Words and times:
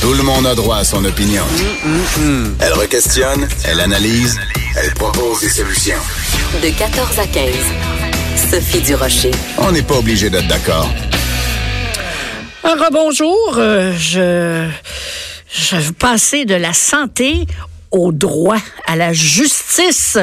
Tout 0.00 0.14
le 0.14 0.22
monde 0.22 0.46
a 0.46 0.54
droit 0.54 0.78
à 0.78 0.84
son 0.84 1.04
opinion. 1.04 1.44
Elle 2.60 2.72
requestionne, 2.72 3.46
elle 3.64 3.80
analyse, 3.80 4.38
elle 4.76 4.92
propose 4.94 5.40
des 5.40 5.48
solutions. 5.48 5.98
De 6.62 6.70
14 6.70 7.18
à 7.18 7.26
15. 7.26 7.54
Sophie 8.50 8.80
Durocher. 8.80 9.30
On 9.58 9.70
n'est 9.72 9.82
pas 9.82 9.96
obligé 9.98 10.30
d'être 10.30 10.48
d'accord. 10.48 10.88
Un 12.64 12.74
rebonjour. 12.84 13.54
Euh, 13.58 13.92
je, 13.98 14.68
je 15.52 15.76
vais 15.76 15.92
passer 15.92 16.44
de 16.44 16.54
la 16.54 16.72
santé 16.72 17.46
au 17.90 18.12
droit, 18.12 18.58
à 18.86 18.96
la 18.96 19.12
justice. 19.12 20.16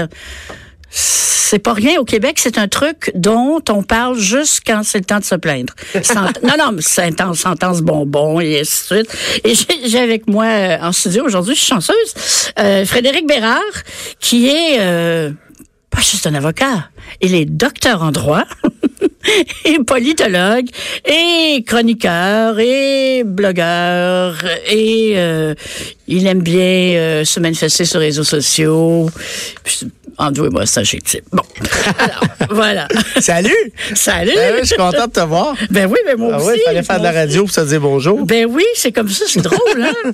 C'est 0.99 1.59
pas 1.59 1.73
rien 1.73 1.99
au 1.99 2.03
Québec, 2.05 2.39
c'est 2.39 2.57
un 2.57 2.67
truc 2.67 3.11
dont 3.15 3.61
on 3.69 3.83
parle 3.83 4.17
juste 4.17 4.61
quand 4.65 4.81
c'est 4.83 4.97
le 4.97 5.05
temps 5.05 5.19
de 5.19 5.23
se 5.23 5.35
plaindre. 5.35 5.73
Non, 6.43 6.55
non, 6.57 6.71
mais 6.73 6.81
sentence, 6.81 7.39
sentence 7.39 7.81
bonbon 7.81 8.39
et 8.41 8.59
ainsi 8.61 8.81
de 8.81 8.95
suite. 9.05 9.17
Et 9.45 9.53
j'ai- 9.55 9.87
j'ai 9.89 9.99
avec 9.99 10.27
moi 10.27 10.45
euh, 10.45 10.77
en 10.81 10.91
studio 10.91 11.23
aujourd'hui, 11.23 11.53
je 11.55 11.59
suis 11.61 11.67
chanceuse, 11.69 12.13
euh, 12.59 12.83
Frédéric 12.85 13.27
Bérard, 13.27 13.61
qui 14.19 14.47
est 14.49 14.77
euh, 14.79 15.31
pas 15.91 16.01
juste 16.01 16.25
un 16.27 16.33
avocat, 16.33 16.89
il 17.21 17.35
est 17.35 17.45
docteur 17.45 18.01
en 18.01 18.11
droit. 18.11 18.43
et 19.65 19.77
politologue, 19.85 20.67
et 21.05 21.63
chroniqueur, 21.67 22.59
et 22.59 23.23
blogueur, 23.25 24.35
et 24.69 25.13
euh, 25.17 25.53
il 26.07 26.25
aime 26.27 26.41
bien 26.41 26.61
euh, 26.95 27.25
se 27.25 27.39
manifester 27.41 27.83
sur 27.85 27.99
les 27.99 28.07
réseaux 28.07 28.23
sociaux. 28.23 29.09
Puis, 30.17 30.25
En 30.25 30.31
deux 30.31 30.49
moi, 30.49 30.65
c'est 30.65 30.79
un 30.79 30.83
chic 30.83 31.03
type. 31.03 31.25
Bon, 31.31 31.43
alors, 31.99 32.23
voilà. 32.49 32.87
Salut! 33.19 33.51
Salut! 33.93 34.31
Ben 34.35 34.53
oui, 34.55 34.59
je 34.61 34.67
suis 34.67 34.75
content 34.77 35.07
de 35.07 35.11
te 35.11 35.19
voir. 35.19 35.55
Ben 35.69 35.85
oui, 35.89 35.97
ben 36.05 36.17
moi 36.17 36.31
Ah 36.33 36.37
aussi. 36.37 36.47
ouais, 36.47 36.57
il 36.57 36.63
fallait 36.65 36.83
faire 36.83 36.99
de 36.99 37.03
la 37.03 37.11
radio 37.11 37.43
pour 37.43 37.51
se 37.53 37.61
dire 37.61 37.79
bonjour. 37.81 38.25
Ben 38.25 38.45
oui, 38.49 38.65
c'est 38.75 38.91
comme 38.91 39.09
ça, 39.09 39.25
c'est 39.27 39.41
drôle, 39.41 39.59
hein? 39.81 39.93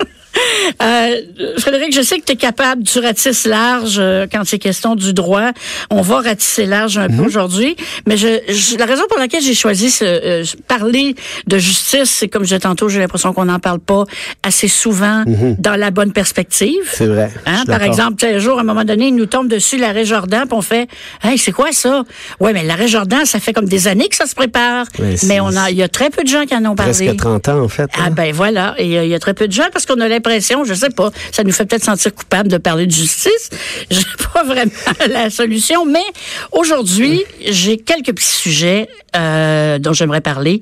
Euh, 0.82 1.20
Frédéric, 1.58 1.94
je 1.94 2.02
sais 2.02 2.18
que 2.18 2.24
tu 2.24 2.32
es 2.32 2.36
capable, 2.36 2.82
tu 2.84 2.98
ratisses 2.98 3.46
large 3.46 3.96
euh, 3.98 4.26
quand 4.30 4.42
c'est 4.44 4.58
question 4.58 4.94
du 4.94 5.12
droit. 5.12 5.50
On 5.90 6.00
va 6.02 6.20
ratisser 6.20 6.66
large 6.66 6.98
un 6.98 7.08
peu 7.08 7.22
aujourd'hui. 7.24 7.76
Mais 8.06 8.16
je, 8.16 8.40
je- 8.48 8.76
la 8.76 8.86
raison 8.86 9.02
pour 9.08 9.18
laquelle 9.18 9.42
j'ai 9.42 9.54
choisi 9.54 9.90
ce, 9.90 10.04
euh, 10.04 10.44
parler 10.68 11.14
de 11.46 11.58
justice, 11.58 12.10
c'est 12.10 12.28
comme 12.28 12.42
je 12.42 12.48
disais 12.48 12.60
tantôt, 12.60 12.88
j'ai 12.88 12.98
l'impression 13.00 13.32
qu'on 13.32 13.44
n'en 13.46 13.58
parle 13.58 13.80
pas 13.80 14.04
assez 14.42 14.68
souvent 14.68 15.22
dans 15.58 15.76
la 15.76 15.90
bonne 15.90 16.12
perspective. 16.12 16.74
C'est 16.92 17.06
vrai. 17.06 17.30
Hein, 17.46 17.64
par 17.66 17.82
exemple, 17.82 18.16
tu 18.18 18.26
sais, 18.26 18.34
un 18.34 18.38
jour, 18.38 18.58
à 18.58 18.62
un 18.62 18.64
moment 18.64 18.84
donné, 18.84 19.08
il 19.08 19.14
nous 19.14 19.26
tombe 19.26 19.48
dessus 19.48 19.76
l'arrêt 19.78 20.04
Jordan, 20.04 20.42
puis 20.48 20.56
on 20.56 20.62
fait 20.62 20.88
Hey, 21.22 21.38
c'est 21.38 21.52
quoi 21.52 21.72
ça? 21.72 22.02
Ouais, 22.40 22.52
mais 22.52 22.64
l'arrêt 22.64 22.88
Jordan, 22.88 23.24
ça 23.24 23.38
fait 23.40 23.52
comme 23.52 23.66
des 23.66 23.88
années 23.88 24.08
que 24.08 24.16
ça 24.16 24.26
se 24.26 24.34
prépare. 24.34 24.86
Mais 25.26 25.40
on 25.40 25.54
a, 25.56 25.70
il 25.70 25.76
y 25.76 25.82
a 25.82 25.88
très 25.88 26.10
peu 26.10 26.22
de 26.22 26.28
gens 26.28 26.44
qui 26.44 26.54
en 26.54 26.64
ont 26.64 26.74
parlé. 26.74 26.92
Presque 26.92 27.16
30 27.16 27.48
ans, 27.48 27.60
en 27.60 27.68
fait. 27.68 27.88
Ah 27.94 28.04
hein. 28.06 28.10
ben 28.10 28.32
voilà, 28.32 28.74
et 28.78 28.98
euh, 28.98 29.04
il 29.04 29.10
y 29.10 29.14
a 29.14 29.18
très 29.18 29.34
peu 29.34 29.46
de 29.46 29.52
gens 29.52 29.68
parce 29.72 29.86
qu'on 29.86 30.00
a 30.00 30.08
l'impression, 30.08 30.23
je 30.64 30.74
sais 30.74 30.90
pas, 30.90 31.10
ça 31.32 31.44
nous 31.44 31.52
fait 31.52 31.66
peut-être 31.66 31.84
sentir 31.84 32.14
coupable 32.14 32.48
de 32.48 32.58
parler 32.58 32.86
de 32.86 32.90
justice. 32.92 33.50
J'ai 33.90 34.00
pas 34.32 34.42
vraiment 34.44 34.70
la 35.08 35.30
solution, 35.30 35.84
mais 35.84 36.04
aujourd'hui, 36.52 37.22
j'ai 37.46 37.76
quelques 37.78 38.14
petits 38.14 38.26
sujets 38.26 38.88
euh, 39.16 39.78
dont 39.78 39.92
j'aimerais 39.92 40.20
parler. 40.20 40.60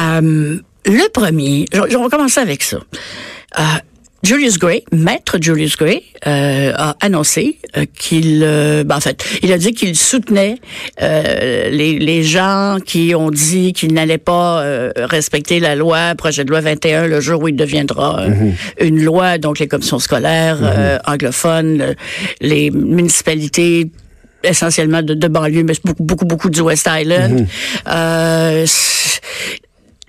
Euh, 0.00 0.58
le 0.86 1.08
premier, 1.12 1.66
je- 1.72 1.96
on 1.96 2.02
va 2.02 2.08
commencer 2.08 2.40
avec 2.40 2.62
ça. 2.62 2.78
Euh, 3.58 3.62
Julius 4.24 4.58
Gray, 4.58 4.82
maître 4.90 5.36
Julius 5.40 5.76
Gray, 5.76 6.02
euh, 6.26 6.72
a 6.74 6.96
annoncé 7.00 7.58
euh, 7.76 7.84
qu'il, 7.94 8.40
euh, 8.42 8.82
ben, 8.82 8.96
en 8.96 9.00
fait, 9.00 9.22
il 9.42 9.52
a 9.52 9.58
dit 9.58 9.72
qu'il 9.72 9.94
soutenait 9.96 10.56
euh, 11.02 11.68
les, 11.68 11.98
les 11.98 12.22
gens 12.22 12.78
qui 12.84 13.14
ont 13.14 13.30
dit 13.30 13.74
qu'ils 13.74 13.92
n'allaient 13.92 14.16
pas 14.16 14.62
euh, 14.62 14.90
respecter 14.96 15.60
la 15.60 15.74
loi, 15.76 16.14
projet 16.16 16.42
de 16.44 16.50
loi 16.50 16.62
21, 16.62 17.06
le 17.06 17.20
jour 17.20 17.42
où 17.42 17.48
il 17.48 17.56
deviendra 17.56 18.22
euh, 18.22 18.50
une 18.80 19.04
loi, 19.04 19.36
donc 19.36 19.58
les 19.58 19.68
commissions 19.68 19.98
scolaires 19.98 20.58
euh, 20.62 20.98
anglophones, 21.06 21.76
le- 21.78 21.94
les 22.40 22.70
municipalités 22.70 23.90
essentiellement 24.42 25.02
de, 25.02 25.12
de 25.14 25.28
banlieue, 25.28 25.64
mais 25.64 25.74
beaucoup, 25.84 26.02
beaucoup, 26.02 26.24
beaucoup 26.26 26.50
du 26.50 26.60
West 26.62 26.88
Island. 26.90 27.46
Euh, 27.88 28.64
c'est- 28.66 29.20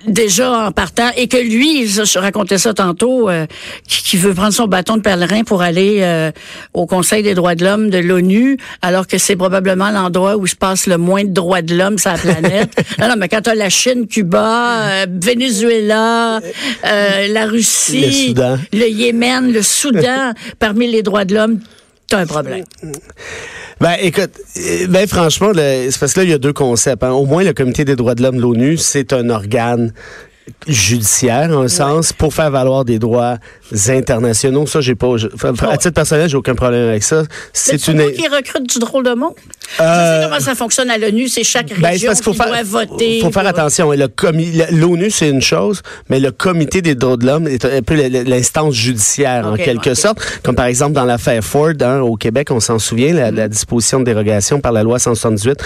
déjà 0.08 0.68
en 0.68 0.72
partant 0.72 1.10
et 1.18 1.28
que 1.28 1.38
lui, 1.38 1.88
je 1.88 2.20
racontais 2.20 2.58
ça 2.58 2.74
tantôt, 2.74 3.30
euh, 3.30 3.46
qui, 3.88 4.04
qui 4.04 4.18
veut 4.18 4.34
prendre 4.34 4.54
son 4.54 4.68
bâton 4.68 4.98
de 4.98 5.02
pèlerin 5.02 5.44
pour 5.44 5.62
aller 5.62 6.00
euh, 6.02 6.32
au 6.74 6.86
Conseil 6.86 7.24
des 7.24 7.34
droits 7.34 7.56
de 7.56 7.64
l'homme 7.64 7.90
de 7.90 7.98
l'ONU, 7.98 8.58
alors 8.82 9.08
que 9.08 9.18
c'est 9.18 9.36
probablement 9.36 9.92
l'endroit 9.92 10.38
où 10.38 10.48
se 10.48 10.56
passe 10.56 10.88
le 10.88 10.98
moins 10.98 11.24
de 11.24 11.30
droits 11.30 11.62
de 11.62 11.76
l'homme 11.76 11.98
sur 11.98 12.12
la 12.12 12.18
planète. 12.18 12.72
non, 13.00 13.08
non, 13.10 13.16
mais 13.18 13.28
quand 13.28 13.42
t'as 13.42 13.56
la 13.56 13.70
Chine, 13.70 14.08
Cuba, 14.08 14.82
euh, 14.82 15.06
Venezuela, 15.10 16.40
euh, 16.86 17.28
la 17.30 17.46
Russie, 17.46 18.06
Le 18.06 18.12
Soudan. 18.12 18.60
le 18.74 18.90
Yémen, 18.90 19.52
le 19.52 19.62
Soudan, 19.62 20.34
parmi 20.60 20.88
les 20.88 21.04
droits 21.04 21.26
de 21.26 21.36
l'homme, 21.36 21.60
t'as 22.08 22.20
un 22.20 22.26
problème. 22.26 22.64
Ben, 23.82 23.96
écoute, 24.02 24.32
euh, 24.58 24.88
ben, 24.88 25.06
franchement, 25.08 25.52
c'est 25.54 26.00
parce 26.00 26.14
que 26.14 26.22
là, 26.22 26.24
il 26.24 26.30
y 26.30 26.34
a 26.34 26.38
deux 26.38 26.54
concepts. 26.54 27.04
hein. 27.04 27.12
Au 27.12 27.26
moins, 27.26 27.44
le 27.44 27.54
Comité 27.54 27.84
des 27.86 27.96
droits 27.96 28.16
de 28.16 28.24
l'homme 28.24 28.38
de 28.38 28.42
l'ONU, 28.42 28.78
c'est 28.78 29.12
un 29.14 29.30
organe 29.30 29.92
judiciaire, 30.68 31.50
en 31.50 31.64
un 31.64 31.68
sens, 31.68 32.14
pour 32.14 32.34
faire 32.34 32.52
valoir 32.52 32.86
des 32.86 33.00
droits 33.00 33.38
internationaux. 33.90 34.68
Ça, 34.68 34.80
j'ai 34.80 34.96
pas, 34.96 35.18
je- 35.18 35.28
à 35.68 35.78
titre 35.78 35.94
personnel, 35.94 36.30
j'ai 36.30 36.38
aucun 36.38 36.56
problème 36.56 36.88
avec 36.88 37.04
ça. 37.04 37.24
C'est 37.52 37.74
une, 37.88 38.12
qui 38.14 38.28
recrute 38.28 38.70
du 38.70 38.80
drôle 38.80 39.04
de 39.04 39.14
monde? 39.14 39.34
Euh, 39.82 40.22
sais 40.22 40.28
comment 40.28 40.40
ça 40.40 40.56
fonctionne 40.56 40.90
à 40.90 40.98
l'ONU, 40.98 41.28
c'est 41.28 41.44
chaque 41.44 41.70
région 41.70 41.82
Ben, 41.82 41.90
parce 41.90 42.22
qu'il 42.22 42.32
qui 42.34 42.38
faut 42.38 42.44
doit 42.44 42.56
faire, 42.56 42.66
voter. 42.66 43.20
faut 43.22 43.32
faire 43.32 43.42
pour- 43.44 43.50
attention. 43.50 43.92
Le- 43.92 44.08
L'ONU, 44.72 45.10
c'est 45.12 45.30
une 45.30 45.42
chose, 45.42 45.82
mais 46.10 46.20
le 46.20 46.32
comité 46.32 46.82
des 46.82 46.96
droits 46.96 47.18
de 47.18 47.26
l'homme 47.26 47.48
est 47.48 47.66
un 47.66 47.82
peu 47.82 47.96
l'instance 47.96 48.74
judiciaire, 48.74 49.48
en 49.48 49.56
quelque 49.56 49.94
sorte. 49.94 50.20
Comme 50.44 50.56
par 50.56 50.66
exemple 50.66 50.94
dans 50.94 51.06
l'affaire 51.06 51.44
Ford, 51.44 51.72
hein, 51.82 52.00
au 52.00 52.16
Québec, 52.16 52.50
on 52.52 52.60
s'en 52.60 52.80
souvient, 52.80 53.14
la, 53.14 53.32
la 53.32 53.48
disposition 53.48 54.00
de 54.00 54.06
dérogation 54.06 54.60
par 54.60 54.72
la 54.72 54.84
loi 54.84 55.00
178, 55.00 55.58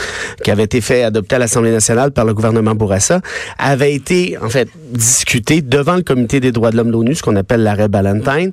qui 0.43 0.51
avait 0.51 0.63
été 0.63 0.81
fait 0.81 1.03
adopter 1.03 1.35
à 1.35 1.39
l'Assemblée 1.39 1.71
nationale 1.71 2.11
par 2.11 2.25
le 2.25 2.33
gouvernement 2.33 2.75
Bourassa, 2.75 3.21
avait 3.57 3.93
été, 3.93 4.37
en 4.41 4.49
fait, 4.49 4.69
discutée 4.91 5.61
devant 5.61 5.95
le 5.95 6.01
comité 6.03 6.39
des 6.39 6.51
droits 6.51 6.71
de 6.71 6.77
l'homme 6.77 6.87
de 6.87 6.93
l'ONU, 6.93 7.15
ce 7.15 7.21
qu'on 7.23 7.35
appelle 7.35 7.63
l'arrêt 7.63 7.87
Ballantyne, 7.87 8.51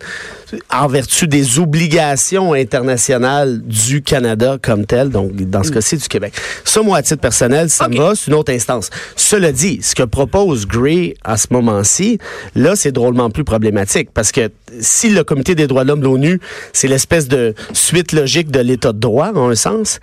en 0.72 0.86
vertu 0.86 1.26
des 1.28 1.58
obligations 1.58 2.52
internationales 2.54 3.60
du 3.64 4.02
Canada 4.02 4.58
comme 4.60 4.86
tel, 4.86 5.10
donc 5.10 5.32
dans 5.50 5.62
ce 5.62 5.70
cas-ci 5.70 5.96
du 5.96 6.08
Québec. 6.08 6.34
Ça, 6.64 6.82
moi, 6.82 6.98
à 6.98 7.02
titre 7.02 7.20
personnel, 7.20 7.70
ça 7.70 7.88
me 7.88 7.96
va, 7.96 8.14
c'est 8.14 8.28
une 8.28 8.34
autre 8.34 8.52
instance. 8.52 8.90
Cela 9.16 9.52
dit, 9.52 9.80
ce 9.82 9.94
que 9.94 10.02
propose 10.02 10.66
Gray 10.66 11.14
à 11.24 11.36
ce 11.36 11.48
moment-ci, 11.50 12.18
là, 12.54 12.76
c'est 12.76 12.92
drôlement 12.92 13.30
plus 13.30 13.44
problématique 13.44 14.10
parce 14.12 14.32
que 14.32 14.50
si 14.80 15.10
le 15.10 15.24
Comité 15.24 15.54
des 15.54 15.66
droits 15.66 15.84
de 15.84 15.88
l'homme 15.88 16.00
de 16.00 16.04
l'ONU, 16.04 16.40
c'est 16.72 16.88
l'espèce 16.88 17.28
de 17.28 17.54
suite 17.72 18.12
logique 18.12 18.50
de 18.50 18.60
l'état 18.60 18.92
de 18.92 18.98
droit, 18.98 19.32
en 19.34 19.50
un 19.50 19.54
sens, 19.54 20.00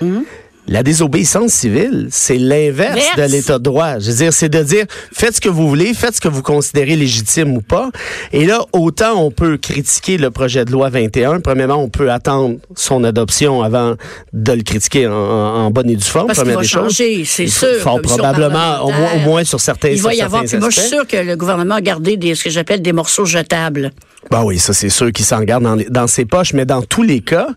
La 0.68 0.82
désobéissance 0.82 1.52
civile, 1.52 2.08
c'est 2.10 2.38
l'inverse 2.38 3.04
de 3.18 3.24
l'état 3.24 3.58
de 3.60 3.64
droit. 3.64 4.00
Je 4.00 4.10
veux 4.12 4.18
dire, 4.18 4.32
c'est 4.34 4.48
de 4.48 4.64
dire, 4.64 4.86
faites 5.12 5.36
ce 5.36 5.42
que 5.42 5.50
vous 5.50 5.68
voulez, 5.68 5.94
faites 5.94 6.16
ce 6.16 6.22
que 6.22 6.30
vous 6.30 6.42
considérez 6.42 6.96
légitime 6.96 7.58
ou 7.58 7.62
pas. 7.62 7.90
Et 8.32 8.46
là, 8.46 8.62
autant 8.72 9.22
on 9.22 9.30
peut 9.30 9.58
critiquer 9.58 10.18
le 10.18 10.32
projet 10.32 10.64
de 10.64 10.72
loi 10.72 10.90
21. 10.90 11.42
Premièrement, 11.42 11.84
on 11.84 11.90
peut 11.90 12.10
attendre 12.12 12.56
son 12.76 13.04
adoption 13.04 13.62
avant 13.62 13.96
de 14.32 14.52
le 14.54 14.64
critiquer 14.64 15.06
en, 15.08 15.70
bonne 15.70 15.90
et 15.90 15.98
due 15.98 16.04
forme. 16.06 16.28
Parce 16.28 16.42
qu'il 16.42 16.52
va 16.54 16.62
des 16.62 16.68
changer, 16.68 17.26
c'est 17.26 17.44
Il 17.44 17.52
faut- 17.52 17.66
sûr. 17.66 17.76
Fort 17.82 18.02
probablement, 18.02 18.84
au 18.84 18.88
moins, 18.88 18.88
au 18.88 18.92
parlementaire. 18.92 19.28
moins 19.28 19.44
sur 19.44 19.60
certains 19.60 19.90
Il 19.90 20.02
va 20.02 20.14
y 20.14 20.22
avoir. 20.22 20.44
Puis 20.46 20.58
moi, 20.58 20.70
je 20.70 20.80
suis 20.80 20.90
sûre 20.90 21.06
que 21.06 21.18
le 21.18 21.36
gouvernement 21.36 21.76
a 21.76 21.82
gardé 21.82 22.16
des, 22.16 22.36
ce 22.36 22.44
que 22.46 22.50
j'appelle 22.50 22.82
des 22.82 22.94
morceaux 22.94 23.26
jetables. 23.26 23.92
Ben 24.32 24.44
oui, 24.44 24.58
ça 24.58 24.72
c'est 24.72 24.90
sûr 24.90 25.12
qu'il 25.12 25.26
s'en 25.26 25.42
garde 25.42 25.84
dans 25.90 26.08
ses 26.08 26.24
poches, 26.24 26.54
mais 26.54 26.66
dans 26.66 26.82
tous 26.82 27.04
les 27.04 27.20
cas, 27.20 27.48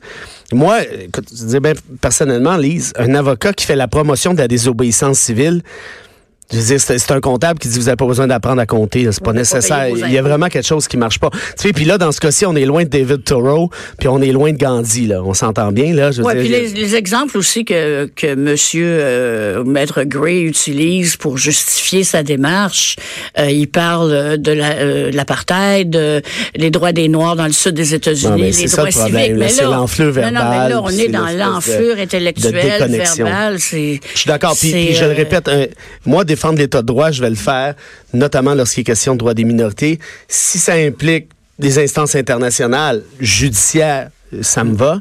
moi, 0.52 0.82
écoute, 0.82 1.28
je 1.36 1.44
dis 1.44 1.60
ben, 1.60 1.74
personnellement, 2.00 2.56
Lise, 2.56 2.92
un 2.96 3.14
avocat 3.14 3.52
qui 3.52 3.66
fait 3.66 3.76
la 3.76 3.88
promotion 3.88 4.32
de 4.32 4.38
la 4.38 4.48
désobéissance 4.48 5.18
civile, 5.18 5.62
je 6.52 6.58
veux 6.58 6.62
dire, 6.64 6.80
c'est 6.80 7.10
un 7.10 7.20
comptable 7.20 7.58
qui 7.58 7.68
dit 7.68 7.78
vous 7.78 7.86
n'avez 7.86 7.96
pas 7.96 8.06
besoin 8.06 8.26
d'apprendre 8.26 8.60
à 8.60 8.66
compter, 8.66 9.06
c'est 9.10 9.22
pas 9.22 9.32
nécessaire. 9.32 9.88
Il 9.88 10.12
y 10.12 10.18
a 10.18 10.22
vraiment 10.22 10.46
quelque 10.48 10.66
chose 10.66 10.86
qui 10.88 10.96
marche 10.96 11.18
pas. 11.18 11.30
Tu 11.30 11.38
sais, 11.56 11.72
puis 11.72 11.84
là, 11.84 11.98
dans 11.98 12.12
ce 12.12 12.20
cas-ci, 12.20 12.46
on 12.46 12.54
est 12.54 12.64
loin 12.64 12.84
de 12.84 12.88
David 12.88 13.24
Thoreau, 13.24 13.70
puis 13.98 14.08
on 14.08 14.20
est 14.22 14.32
loin 14.32 14.52
de 14.52 14.56
Gandhi, 14.58 15.06
là. 15.08 15.22
On 15.24 15.34
s'entend 15.34 15.72
bien, 15.72 15.92
là. 15.94 16.12
Je 16.12 16.18
veux 16.18 16.26
Ouais, 16.26 16.34
dire, 16.34 16.42
puis 16.42 16.74
les, 16.74 16.80
les 16.82 16.94
exemples 16.94 17.36
aussi 17.36 17.64
que, 17.64 18.08
que 18.14 18.34
Monsieur 18.34 18.86
euh, 19.00 19.64
Maître 19.64 20.02
Gray 20.04 20.42
utilise 20.42 21.16
pour 21.16 21.36
justifier 21.36 22.04
sa 22.04 22.22
démarche, 22.22 22.96
euh, 23.38 23.50
il 23.50 23.66
parle 23.68 24.38
de 24.38 24.52
la, 24.52 24.70
euh, 24.76 25.10
de 25.10 25.16
l'apartheid, 25.16 26.22
les 26.54 26.70
droits 26.70 26.92
des 26.92 27.08
Noirs 27.08 27.36
dans 27.36 27.46
le 27.46 27.52
sud 27.52 27.74
des 27.74 27.94
États-Unis, 27.94 28.32
mais 28.36 28.46
les 28.46 28.52
c'est 28.52 28.68
ça 28.68 28.76
droits 28.78 28.86
le 28.86 28.92
civiques. 28.92 29.10
problème, 29.12 29.38
là, 29.38 29.46
non, 29.62 30.40
non, 30.40 30.50
mais 30.50 30.68
là, 30.70 30.80
on 30.82 30.88
est 30.90 31.08
dans 31.08 31.26
l'enflure 31.28 31.98
intellectuelle, 31.98 32.88
verbale. 32.88 33.58
Je 33.58 33.66
suis 33.66 34.00
d'accord. 34.26 34.56
Puis, 34.58 34.94
je 34.94 35.04
le 35.04 35.10
euh, 35.10 35.14
répète, 35.14 35.48
un- 35.48 35.66
moi, 36.04 36.24
défendre 36.36 36.58
l'État 36.58 36.82
de 36.82 36.86
droit, 36.86 37.10
je 37.10 37.22
vais 37.22 37.30
le 37.30 37.36
faire, 37.36 37.74
notamment 38.12 38.54
lorsqu'il 38.54 38.82
est 38.82 38.84
question 38.84 39.14
de 39.14 39.18
droits 39.18 39.34
des 39.34 39.44
minorités. 39.44 39.98
Si 40.28 40.58
ça 40.58 40.74
implique 40.74 41.28
des 41.58 41.78
instances 41.78 42.14
internationales, 42.14 43.02
judiciaires, 43.18 44.10
ça 44.42 44.62
me 44.62 44.76
va. 44.76 45.00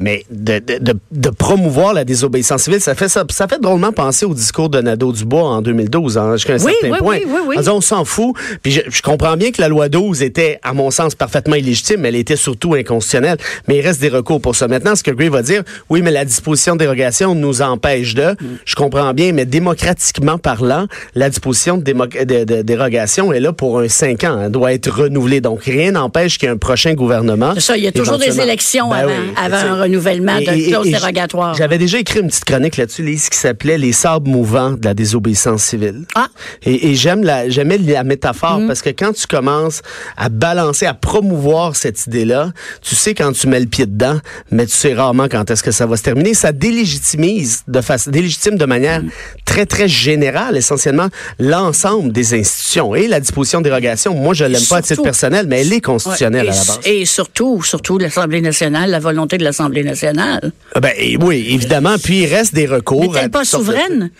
Mais 0.00 0.24
de, 0.30 0.58
de, 0.58 0.78
de, 0.78 0.94
de 1.12 1.28
promouvoir 1.28 1.92
la 1.92 2.04
désobéissance 2.04 2.62
civile, 2.62 2.80
ça 2.80 2.94
fait 2.94 3.08
ça, 3.08 3.24
ça 3.30 3.46
fait 3.46 3.60
drôlement 3.60 3.92
penser 3.92 4.24
au 4.24 4.32
discours 4.34 4.70
de 4.70 4.80
Nadeau-Dubois 4.80 5.42
en 5.42 5.62
2012, 5.62 6.16
hein, 6.18 6.36
jusqu'à 6.36 6.54
un 6.54 6.58
Oui, 6.58 6.72
certain 6.80 6.94
oui, 6.94 6.98
point. 6.98 7.18
oui, 7.18 7.24
oui, 7.28 7.40
oui. 7.48 7.56
En 7.56 7.60
disant, 7.60 7.76
on 7.76 7.80
s'en 7.80 8.04
fout. 8.04 8.34
Puis 8.62 8.72
je, 8.72 8.80
je 8.88 9.02
comprends 9.02 9.36
bien 9.36 9.50
que 9.50 9.60
la 9.60 9.68
loi 9.68 9.88
12 9.90 10.22
était, 10.22 10.58
à 10.62 10.72
mon 10.72 10.90
sens, 10.90 11.14
parfaitement 11.14 11.54
illégitime, 11.56 12.00
mais 12.00 12.08
elle 12.08 12.16
était 12.16 12.36
surtout 12.36 12.74
inconstitutionnelle. 12.74 13.36
Mais 13.68 13.76
il 13.76 13.82
reste 13.82 14.00
des 14.00 14.08
recours 14.08 14.40
pour 14.40 14.56
ça. 14.56 14.68
Maintenant, 14.68 14.96
ce 14.96 15.02
que 15.02 15.10
Gray 15.10 15.28
va 15.28 15.42
dire, 15.42 15.62
oui, 15.90 16.00
mais 16.02 16.10
la 16.10 16.24
disposition 16.24 16.74
de 16.74 16.78
dérogation 16.80 17.34
nous 17.34 17.60
empêche 17.62 18.14
de. 18.14 18.34
Je 18.64 18.74
comprends 18.76 19.12
bien, 19.12 19.32
mais 19.32 19.44
démocratiquement 19.44 20.38
parlant, 20.38 20.86
la 21.14 21.28
disposition 21.28 21.76
de, 21.76 22.62
dérogation 22.62 23.32
est 23.32 23.40
là 23.40 23.52
pour 23.52 23.80
un 23.80 23.88
cinq 23.88 24.24
ans. 24.24 24.40
Elle 24.44 24.50
doit 24.50 24.72
être 24.72 24.90
renouvelée. 24.90 25.40
Donc, 25.40 25.64
rien 25.64 25.92
n'empêche 25.92 26.38
qu'il 26.38 26.48
y 26.48 26.50
ait 26.50 26.54
un 26.54 26.58
prochain 26.58 26.94
gouvernement. 26.94 27.52
C'est 27.54 27.60
ça, 27.60 27.76
il 27.76 27.84
y 27.84 27.88
a 27.88 27.92
toujours 27.92 28.18
des 28.18 28.40
élections 28.40 28.88
Ben 28.90 28.96
avant, 29.36 29.56
avant 29.56 29.82
un 29.82 29.89
renouvellement 29.90 30.38
Et- 30.38 30.44
de 30.46 30.52
et- 30.52 30.68
clause 30.68 30.86
et 30.86 30.90
dérogatoire. 30.92 31.54
J'avais 31.54 31.78
déjà 31.78 31.98
écrit 31.98 32.20
une 32.20 32.28
petite 32.28 32.44
chronique 32.44 32.76
là-dessus, 32.76 33.02
Lise, 33.02 33.28
qui 33.28 33.38
s'appelait 33.38 33.78
Les 33.78 33.92
sables 33.92 34.28
mouvants 34.28 34.72
de 34.72 34.84
la 34.84 34.94
désobéissance 34.94 35.62
civile. 35.64 36.04
Ah. 36.14 36.28
Et, 36.64 36.90
et 36.90 36.94
j'aime 36.94 37.22
la, 37.24 37.48
j'aimais 37.48 37.78
la 37.78 38.04
métaphore 38.04 38.60
Mm. 38.60 38.66
parce 38.66 38.82
que 38.82 38.90
quand 38.90 39.12
tu 39.12 39.26
commences 39.26 39.82
à 40.16 40.28
balancer, 40.28 40.86
à 40.86 40.94
promouvoir 40.94 41.76
cette 41.76 42.06
idée-là, 42.06 42.52
tu 42.82 42.94
sais 42.94 43.14
quand 43.14 43.32
tu 43.32 43.46
mets 43.46 43.60
le 43.60 43.66
pied 43.66 43.86
dedans, 43.86 44.18
mais 44.50 44.66
tu 44.66 44.72
sais 44.72 44.94
rarement 44.94 45.26
quand 45.28 45.50
est-ce 45.50 45.62
que 45.62 45.70
ça 45.70 45.86
va 45.86 45.96
se 45.96 46.02
terminer. 46.02 46.34
Ça 46.34 46.52
délégitimise 46.52 47.62
de 47.68 47.80
façon, 47.80 48.10
délégitime 48.10 48.56
de 48.56 48.64
manière 48.64 49.02
Mm. 49.02 49.10
très, 49.44 49.66
très 49.66 49.88
générale, 49.88 50.56
essentiellement, 50.56 51.08
l'ensemble 51.38 52.12
des 52.12 52.34
institutions. 52.38 52.94
Et 52.94 53.08
la 53.08 53.20
disposition 53.20 53.58
de 53.60 53.64
dérogation, 53.64 54.14
moi, 54.14 54.34
je 54.34 54.44
l'aime 54.44 54.62
pas 54.68 54.78
à 54.78 54.82
titre 54.82 55.02
personnel, 55.02 55.46
mais 55.48 55.60
elle 55.62 55.72
est 55.72 55.80
constitutionnelle 55.80 56.46
Ouais, 56.46 56.52
à 56.52 56.54
et, 56.54 56.58
la 56.58 56.64
base. 56.64 56.80
Et 56.84 57.04
surtout, 57.06 57.62
surtout 57.62 57.98
l'Assemblée 57.98 58.40
nationale, 58.40 58.90
la 58.90 58.98
volonté 58.98 59.38
de 59.38 59.44
l'Assemblée 59.44 59.79
nationale. 59.82 60.52
Ah 60.74 60.80
Ben, 60.80 60.92
oui, 61.20 61.46
évidemment. 61.50 61.96
Puis 62.02 62.22
il 62.22 62.26
reste 62.26 62.54
des 62.54 62.66
recours. 62.66 63.16
À 63.16 63.28
pas 63.28 63.44
souveraine? 63.44 64.10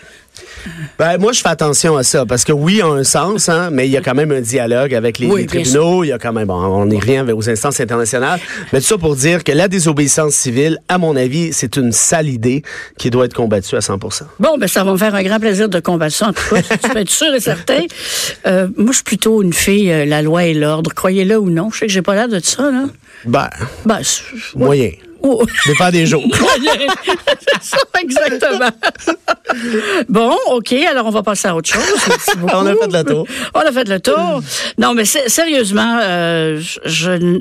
Ben, 0.99 1.17
moi, 1.19 1.33
je 1.33 1.41
fais 1.41 1.49
attention 1.49 1.97
à 1.97 2.03
ça 2.03 2.27
parce 2.27 2.45
que 2.45 2.53
oui, 2.53 2.83
en 2.83 2.93
un 2.93 3.05
sens, 3.05 3.49
hein, 3.49 3.71
mais 3.73 3.87
il 3.87 3.91
y 3.91 3.97
a 3.97 4.03
quand 4.03 4.15
même 4.15 4.31
un 4.33 4.41
dialogue 4.41 4.95
avec 4.95 5.19
les, 5.19 5.27
Oui, 5.27 5.43
les 5.43 5.47
bien 5.47 5.63
tribunaux. 5.63 6.05
Il 6.05 6.09
y 6.09 6.13
a 6.13 6.19
quand 6.19 6.33
même, 6.33 6.47
bon, 6.47 6.55
on 6.55 6.87
n'y 6.87 6.99
revient 6.99 7.25
aux 7.33 7.49
instances 7.49 7.81
internationales. 7.81 8.39
Mais 8.73 8.81
tout 8.81 8.87
ça 8.87 8.99
pour 8.99 9.17
dire 9.17 9.43
que 9.43 9.53
la 9.53 9.69
désobéissance 9.69 10.35
civile, 10.35 10.79
à 10.89 10.99
mon 10.99 11.17
avis, 11.17 11.53
c'est 11.53 11.77
une 11.77 11.93
sale 11.93 12.29
idée 12.29 12.63
qui 12.99 13.11
doit 13.11 13.25
être 13.25 13.35
combattue 13.35 13.77
à 13.77 13.81
100% 13.81 14.23
Bon, 14.39 14.59
ben 14.59 14.67
ça 14.69 14.85
va 14.85 14.93
me 14.93 14.99
faire 14.99 15.15
un 15.15 15.23
grand 15.23 15.41
plaisir 15.41 15.69
de 15.69 15.81
combattre 15.81 16.15
ça. 16.15 16.29
En 16.29 16.33
tout 16.33 16.55
cas, 16.55 16.63
tu 16.63 16.89
peux 16.91 16.99
être 16.99 17.11
sûr 17.11 17.35
et 17.35 17.41
certain. 17.41 17.81
Euh, 18.47 18.69
moi, 18.77 18.89
je 18.91 18.97
suis 18.97 19.05
plutôt 19.05 19.43
une 19.43 19.53
fille, 19.53 19.91
euh, 19.93 20.05
la 20.05 20.23
loi 20.23 20.45
et 20.45 20.55
l'ordre. 20.55 20.93
Croyez-le 20.95 21.39
ou 21.39 21.51
non. 21.51 21.71
Je 21.71 21.79
sais 21.79 21.87
que 21.87 21.93
j'ai 21.93 22.03
pas 22.03 22.15
l'air 22.15 22.29
de 22.29 22.41
ça, 22.43 22.71
là. 22.71 22.85
Ben, 23.27 23.49
Ben, 23.85 24.01
moyen. 24.55 24.91
Oh. 25.23 25.45
Dépend 25.67 25.91
des 25.91 26.07
jours. 26.07 26.25
c'est 26.33 27.63
ça, 27.63 27.77
exactement. 28.01 28.71
bon, 30.09 30.37
OK, 30.49 30.73
alors 30.73 31.07
on 31.07 31.11
va 31.11 31.23
passer 31.23 31.49
à 31.49 31.55
autre 31.55 31.69
chose. 31.69 31.83
On 32.53 32.67
a 32.67 32.75
fait 32.75 32.93
le 32.93 33.05
tour. 33.05 33.27
On 33.55 33.61
a 33.61 33.73
fait 33.73 33.89
le 33.89 34.01
tour. 34.01 34.43
Non, 34.79 34.95
mais 34.95 35.05
sérieusement, 35.05 35.99
euh, 36.03 36.61
je, 36.85 37.41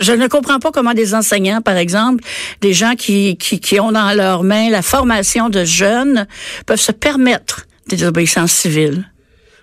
je 0.00 0.12
ne 0.12 0.26
comprends 0.28 0.58
pas 0.58 0.70
comment 0.70 0.94
des 0.94 1.14
enseignants, 1.14 1.60
par 1.62 1.76
exemple, 1.76 2.22
des 2.60 2.72
gens 2.72 2.94
qui, 2.96 3.36
qui, 3.36 3.60
qui 3.60 3.80
ont 3.80 3.92
dans 3.92 4.12
leurs 4.14 4.42
mains 4.42 4.70
la 4.70 4.82
formation 4.82 5.48
de 5.48 5.64
jeunes, 5.64 6.26
peuvent 6.66 6.80
se 6.80 6.92
permettre 6.92 7.66
des 7.88 7.96
désobéissances 7.96 8.52
civiles. 8.52 9.04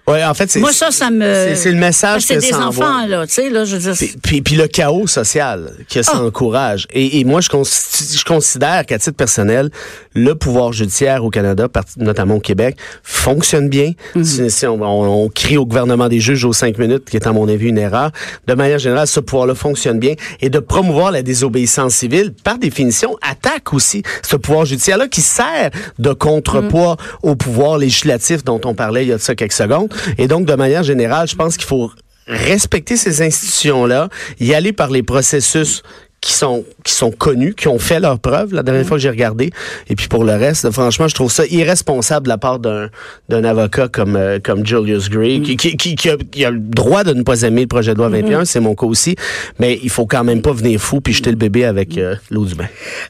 Ouais, 0.06 0.24
en 0.26 0.34
fait, 0.34 0.52
c'est. 0.52 0.60
Moi, 0.60 0.74
ça, 0.74 0.92
ça 0.92 1.10
me... 1.10 1.22
c'est- 1.22 1.56
C'est 1.56 1.72
le 1.72 1.78
message 1.78 2.24
C'est 2.24 2.36
que 2.36 2.42
des 2.42 2.48
ça 2.50 2.68
envoie. 2.68 2.86
enfants, 2.88 3.08
là, 3.08 3.26
tu 3.26 3.34
sais, 3.36 3.50
là, 3.50 3.64
je 3.64 3.78
veux 3.78 3.82
dire... 3.94 3.96
Puis, 3.98 4.16
puis, 4.22 4.42
puis 4.42 4.56
le 4.56 4.68
chaos 4.68 5.08
social 5.08 5.72
que 5.90 6.02
ça 6.04 6.12
Ah. 6.16 6.24
encourage. 6.24 6.88
Et, 6.92 7.20
et 7.20 7.24
moi, 7.24 7.40
je, 7.40 7.48
cons- 7.48 7.64
je 7.64 8.24
considère 8.26 8.86
qu'à 8.86 9.00
titre 9.00 9.16
personnel, 9.16 9.70
le 10.16 10.36
pouvoir 10.36 10.74
judiciaire 10.74 11.24
au 11.26 11.30
Canada, 11.30 11.68
notamment 11.98 12.36
au 12.36 12.40
Québec, 12.40 12.78
fonctionne 13.04 13.70
bien. 13.70 13.92
Mhm. 14.16 14.24
Si, 14.24 14.50
si 14.52 14.68
on, 14.68 14.82
on- 14.82 15.24
on 15.26 15.30
crie 15.30 15.58
au 15.58 15.66
gouvernement 15.66 16.08
des 16.08 16.20
juges 16.20 16.46
aux 16.46 16.54
cinq 16.54 16.78
minutes, 16.78 17.06
qui 17.10 17.16
est 17.18 17.28
à 17.28 17.32
mon 17.32 17.48
avis 17.48 17.70
une 17.70 17.78
erreur, 17.78 18.12
de 18.48 18.54
manière 18.54 18.80
générale, 18.80 19.08
ce 19.08 19.20
pouvoir-là 19.20 19.56
fonctionne 19.56 20.00
bien. 20.00 20.14
Et 20.42 20.50
de 20.50 20.60
promouvoir 20.60 21.12
la 21.12 21.22
désobéissance 21.24 21.96
civile, 21.96 22.34
par 22.44 22.58
définition, 22.58 23.16
attaque 23.22 23.74
aussi 23.74 24.04
ce 24.22 24.36
pouvoir 24.36 24.66
judiciaire-là 24.66 25.08
qui 25.08 25.22
sert 25.22 25.72
de 26.00 26.14
contrepoids 26.14 26.98
Mhm. 27.24 27.32
au 27.32 27.36
pouvoir 27.36 27.78
législatif 27.78 28.44
dont 28.44 28.62
on 28.66 28.74
parlait 28.76 29.04
il 29.04 29.10
y 29.10 29.14
a 29.14 29.18
de 29.18 29.22
ça 29.22 29.36
quelques 29.36 29.54
secondes. 29.54 29.94
Et 30.18 30.28
donc, 30.28 30.46
de 30.46 30.54
manière 30.54 30.84
générale, 30.84 31.28
je 31.28 31.36
pense 31.36 31.58
qu'il 31.58 31.66
faut 31.68 31.92
respecter 32.28 32.96
ces 32.98 33.22
institutions-là, 33.22 34.10
y 34.40 34.54
aller 34.54 34.72
par 34.74 34.90
les 34.90 35.04
processus 35.04 35.84
qui 36.24 36.32
sont 36.32 36.64
qui 36.86 36.94
sont 36.94 37.12
connus, 37.12 37.54
qui 37.54 37.68
ont 37.68 37.80
fait 37.80 38.00
leurs 38.00 38.18
preuves 38.18 38.54
la 38.54 38.64
dernière 38.64 38.86
fois 38.86 38.96
que 38.96 39.04
j'ai 39.04 39.10
regardé. 39.10 39.52
Et 39.90 39.96
puis 39.96 40.08
pour 40.08 40.24
le 40.24 40.34
reste, 40.34 40.72
franchement, 40.72 41.10
je 41.10 41.16
trouve 41.16 41.30
ça 41.30 41.44
irresponsable 41.48 42.26
de 42.26 42.30
la 42.30 42.38
part 42.38 42.60
d'un 42.60 42.90
d'un 43.28 43.44
avocat 43.44 43.90
comme 43.90 44.16
euh, 44.16 44.40
comme 44.42 44.66
Julius 44.66 45.10
Gray, 45.10 45.42
qui, 45.42 45.58
qui, 45.58 45.76
qui, 45.76 45.96
qui 45.96 46.10
a, 46.10 46.16
qui 46.16 46.46
a 46.46 46.52
le 46.52 46.60
droit 46.60 47.04
de 47.04 47.14
ne 47.14 47.24
pas 47.24 47.42
aimer 47.42 47.62
le 47.62 47.68
projet 47.68 47.92
de 47.94 47.98
loi 47.98 48.08
21, 48.08 48.46
c'est 48.46 48.62
mon 48.62 48.74
cas 48.74 48.86
aussi, 48.86 49.18
mais 49.60 49.78
il 49.84 49.90
faut 49.90 50.06
quand 50.06 50.24
même 50.24 50.42
pas 50.42 50.54
venir 50.54 50.80
fou 50.80 51.02
puis 51.02 51.14
jeter 51.14 51.30
le 51.30 51.36
bébé 51.36 51.66
avec 51.66 51.98
euh, 51.98 52.16
l'eau 52.32 52.46
du 52.46 52.56
bain. 52.56 52.68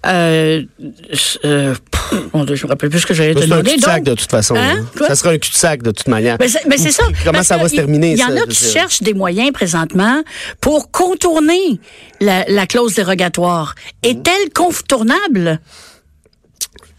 Euh, 0.08 0.64
euh, 1.46 1.76
pff, 1.92 2.14
je 2.34 2.66
me 2.66 2.70
rappelle 2.70 2.90
plus 2.90 3.00
ce 3.00 3.06
que 3.06 3.14
j'allais 3.14 3.36
te 3.36 3.40
C'est 3.42 3.46
un 3.46 3.50
demander. 3.50 3.72
cul-de-sac 3.72 4.04
Donc, 4.04 4.16
de 4.16 4.20
toute 4.22 4.32
façon. 4.32 4.56
Hein? 4.56 4.86
Ça 5.08 5.16
sera 5.16 5.32
un 5.32 5.38
cul-de-sac 5.38 5.84
de 5.84 5.92
toute 5.92 6.08
manière. 6.08 6.38
Mais 6.40 6.48
c'est, 6.48 6.92
ça. 6.92 7.04
Comment 7.24 7.44
ça 7.44 7.58
va 7.58 7.70
se 7.70 7.76
terminer 7.76 8.14
Il 8.14 8.20
y 8.20 8.24
en 8.24 8.36
a 8.36 8.48
qui 8.48 8.66
cherchent 8.66 9.04
des 9.04 9.14
moyens 9.14 9.52
présentement 9.52 10.24
pour 10.60 10.90
contourner 10.90 11.80
la, 12.20 12.46
la 12.48 12.66
clause 12.66 12.94
Est-elle 14.04 14.52
contournable? 14.54 15.60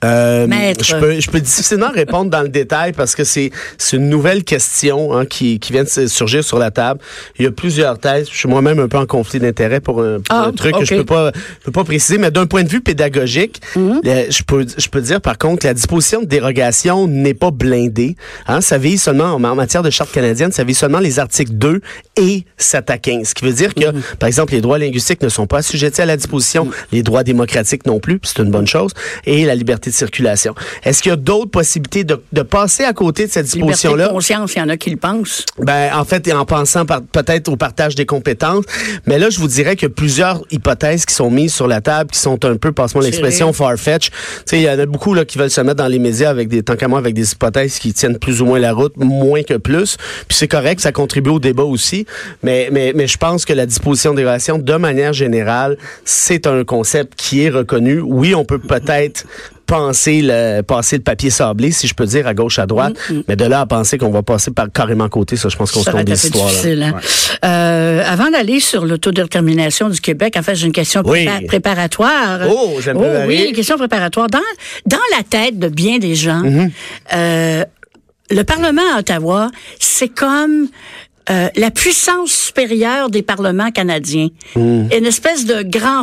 Euh, 0.04 0.46
je 0.82 0.94
peux, 0.96 1.20
je 1.20 1.30
peux 1.30 1.40
difficilement 1.40 1.90
répondre 1.90 2.30
dans 2.30 2.42
le 2.42 2.48
détail 2.48 2.92
parce 2.92 3.14
que 3.14 3.24
c'est 3.24 3.50
une 3.92 4.08
nouvelle 4.08 4.44
question 4.44 5.16
hein, 5.16 5.24
qui, 5.26 5.58
qui 5.58 5.72
vient 5.72 5.84
de 5.84 6.06
surgir 6.06 6.44
sur 6.44 6.58
la 6.58 6.70
table. 6.70 7.00
Il 7.38 7.44
y 7.44 7.48
a 7.48 7.50
plusieurs 7.50 7.98
thèses. 7.98 8.28
Je 8.30 8.36
suis 8.36 8.48
moi-même 8.48 8.78
un 8.78 8.88
peu 8.88 8.98
en 8.98 9.06
conflit 9.06 9.40
d'intérêt 9.40 9.80
pour 9.80 10.02
un, 10.02 10.16
pour 10.20 10.24
Ah, 10.28 10.46
un 10.46 10.52
truc 10.52 10.76
que 10.78 10.84
je 10.84 10.94
peux 10.96 11.04
pas 11.04 11.32
je 11.34 11.64
peux 11.64 11.72
pas 11.72 11.84
préciser, 11.84 12.18
mais 12.18 12.30
d'un 12.30 12.46
point 12.46 12.62
de 12.62 12.68
vue 12.68 12.80
pédagogique, 12.80 13.60
Mhm. 13.76 14.00
je 14.04 14.42
peux 14.42 14.66
je 14.76 14.88
peux 14.88 15.00
dire 15.00 15.20
par 15.20 15.38
contre 15.38 15.62
que 15.62 15.66
la 15.68 15.74
disposition 15.74 16.20
de 16.20 16.26
dérogation 16.26 17.06
n'est 17.08 17.34
pas 17.34 17.50
blindée. 17.50 18.16
Hein, 18.46 18.60
ça 18.60 18.78
vise 18.78 19.02
seulement 19.02 19.32
en, 19.34 19.38
matière 19.54 19.82
de 19.82 19.90
charte 19.90 20.12
canadienne, 20.12 20.52
ça 20.52 20.64
vise 20.64 20.78
seulement 20.78 20.98
les 21.00 21.18
articles 21.18 21.52
2 21.52 21.80
et 22.16 22.44
7 22.56 22.90
à 22.90 22.98
15, 22.98 23.28
ce 23.28 23.34
qui 23.34 23.44
veut 23.44 23.52
dire 23.52 23.74
que 23.74 23.86
Mhm. 23.92 24.02
par 24.18 24.26
exemple 24.26 24.52
les 24.52 24.60
droits 24.60 24.78
linguistiques 24.78 25.22
ne 25.22 25.28
sont 25.28 25.46
pas 25.46 25.58
assujettis 25.58 26.02
à 26.02 26.06
la 26.06 26.16
disposition, 26.16 26.68
les 26.92 27.02
droits 27.02 27.22
démocratiques 27.24 27.86
non 27.86 28.00
plus, 28.00 28.18
c'est 28.22 28.38
une 28.42 28.50
bonne 28.50 28.66
chose, 28.66 28.92
et 29.26 29.44
la 29.44 29.54
liberté 29.54 29.90
de 29.90 29.93
circulation. 29.94 30.54
Est-ce 30.82 31.02
qu'il 31.02 31.10
y 31.10 31.12
a 31.12 31.16
d'autres 31.16 31.50
possibilités 31.50 32.04
de, 32.04 32.20
de 32.32 32.42
passer 32.42 32.84
à 32.84 32.92
côté 32.92 33.26
de 33.26 33.30
cette 33.30 33.46
disposition-là? 33.46 34.08
conscience, 34.08 34.54
il 34.54 34.58
y 34.58 34.62
en 34.62 34.68
a 34.68 34.76
qui 34.76 34.90
le 34.90 34.96
pensent. 34.96 35.44
Ben, 35.58 35.90
en 35.94 36.04
fait, 36.04 36.32
en 36.32 36.44
pensant 36.44 36.84
peut-être 36.86 37.48
au 37.48 37.56
partage 37.56 37.94
des 37.94 38.06
compétences. 38.06 38.64
Mais 39.06 39.18
là, 39.18 39.30
je 39.30 39.38
vous 39.38 39.48
dirais 39.48 39.76
qu'il 39.76 39.88
y 39.88 39.92
a 39.92 39.94
plusieurs 39.94 40.42
hypothèses 40.50 41.04
qui 41.04 41.14
sont 41.14 41.30
mises 41.30 41.54
sur 41.54 41.66
la 41.66 41.80
table, 41.80 42.10
qui 42.10 42.18
sont 42.18 42.44
un 42.44 42.56
peu, 42.56 42.72
passe-moi 42.72 43.04
l'expression, 43.04 43.52
far-fetch. 43.52 44.10
Il 44.52 44.60
y 44.60 44.70
en 44.70 44.78
a 44.78 44.86
beaucoup 44.86 45.14
là, 45.14 45.24
qui 45.24 45.38
veulent 45.38 45.50
se 45.50 45.60
mettre 45.60 45.76
dans 45.76 45.88
les 45.88 45.98
médias 45.98 46.30
avec 46.30 46.48
des, 46.48 46.62
tant 46.62 46.76
qu'à 46.76 46.88
moi, 46.88 46.98
avec 46.98 47.14
des 47.14 47.32
hypothèses 47.32 47.78
qui 47.78 47.92
tiennent 47.92 48.18
plus 48.18 48.40
ou 48.40 48.46
moins 48.46 48.58
la 48.58 48.72
route, 48.72 48.96
moins 48.96 49.42
que 49.42 49.54
plus. 49.54 49.96
Puis 50.28 50.36
c'est 50.36 50.48
correct, 50.48 50.80
ça 50.80 50.92
contribue 50.92 51.30
au 51.30 51.40
débat 51.40 51.64
aussi. 51.64 52.06
Mais, 52.42 52.68
mais, 52.72 52.92
mais 52.94 53.06
je 53.06 53.18
pense 53.18 53.44
que 53.44 53.52
la 53.52 53.66
disposition 53.66 54.14
des 54.14 54.22
relations, 54.22 54.58
de 54.58 54.74
manière 54.76 55.12
générale, 55.12 55.76
c'est 56.04 56.46
un 56.46 56.64
concept 56.64 57.14
qui 57.16 57.42
est 57.42 57.50
reconnu. 57.50 58.00
Oui, 58.00 58.34
on 58.34 58.44
peut 58.44 58.58
peut-être 58.58 59.26
penser 59.66 60.20
le, 60.22 60.62
passer 60.62 60.96
le 60.96 61.02
papier 61.02 61.30
sablé, 61.30 61.70
si 61.72 61.86
je 61.86 61.94
peux 61.94 62.06
dire, 62.06 62.26
à 62.26 62.34
gauche, 62.34 62.58
à 62.58 62.66
droite. 62.66 62.96
Mais 63.28 63.36
de 63.36 63.44
là 63.44 63.60
à 63.60 63.66
penser 63.66 63.98
qu'on 63.98 64.10
va 64.10 64.22
passer 64.22 64.50
par 64.50 64.70
carrément 64.70 65.08
côté, 65.08 65.36
ça, 65.36 65.48
je 65.48 65.56
pense 65.56 65.72
qu'on 65.72 65.82
se 65.82 65.90
être 65.90 66.04
des 66.04 66.12
histoires. 66.26 66.46
là. 66.46 66.50
difficile. 66.52 66.82
hein. 66.82 67.00
Euh, 67.44 68.02
avant 68.06 68.30
d'aller 68.30 68.60
sur 68.60 68.84
l'autodétermination 68.86 69.88
du 69.88 70.00
Québec, 70.00 70.34
en 70.38 70.42
fait, 70.42 70.54
j'ai 70.54 70.66
une 70.66 70.72
question 70.72 71.02
Oui. 71.04 71.26
prépa- 71.26 71.46
préparatoire. 71.46 72.40
Oh, 72.48 72.78
j'aime 72.82 72.96
Oh, 72.98 73.04
oui, 73.26 73.46
une 73.48 73.54
question 73.54 73.76
préparatoire. 73.76 74.28
Dans, 74.28 74.38
dans 74.86 74.98
la 75.16 75.22
tête 75.22 75.58
de 75.58 75.68
bien 75.68 75.98
des 75.98 76.14
gens, 76.14 76.42
Mm-hmm. 76.42 76.70
euh, 77.14 77.64
le 78.30 78.42
Parlement 78.42 78.82
à 78.94 79.00
Ottawa, 79.00 79.50
c'est 79.78 80.08
comme 80.08 80.68
euh, 81.30 81.48
la 81.56 81.70
puissance 81.70 82.30
supérieure 82.32 83.10
des 83.10 83.22
parlements 83.22 83.70
canadiens. 83.70 84.28
Mm. 84.56 84.88
Une 84.96 85.06
espèce 85.06 85.44
de 85.46 85.62
grand... 85.62 86.02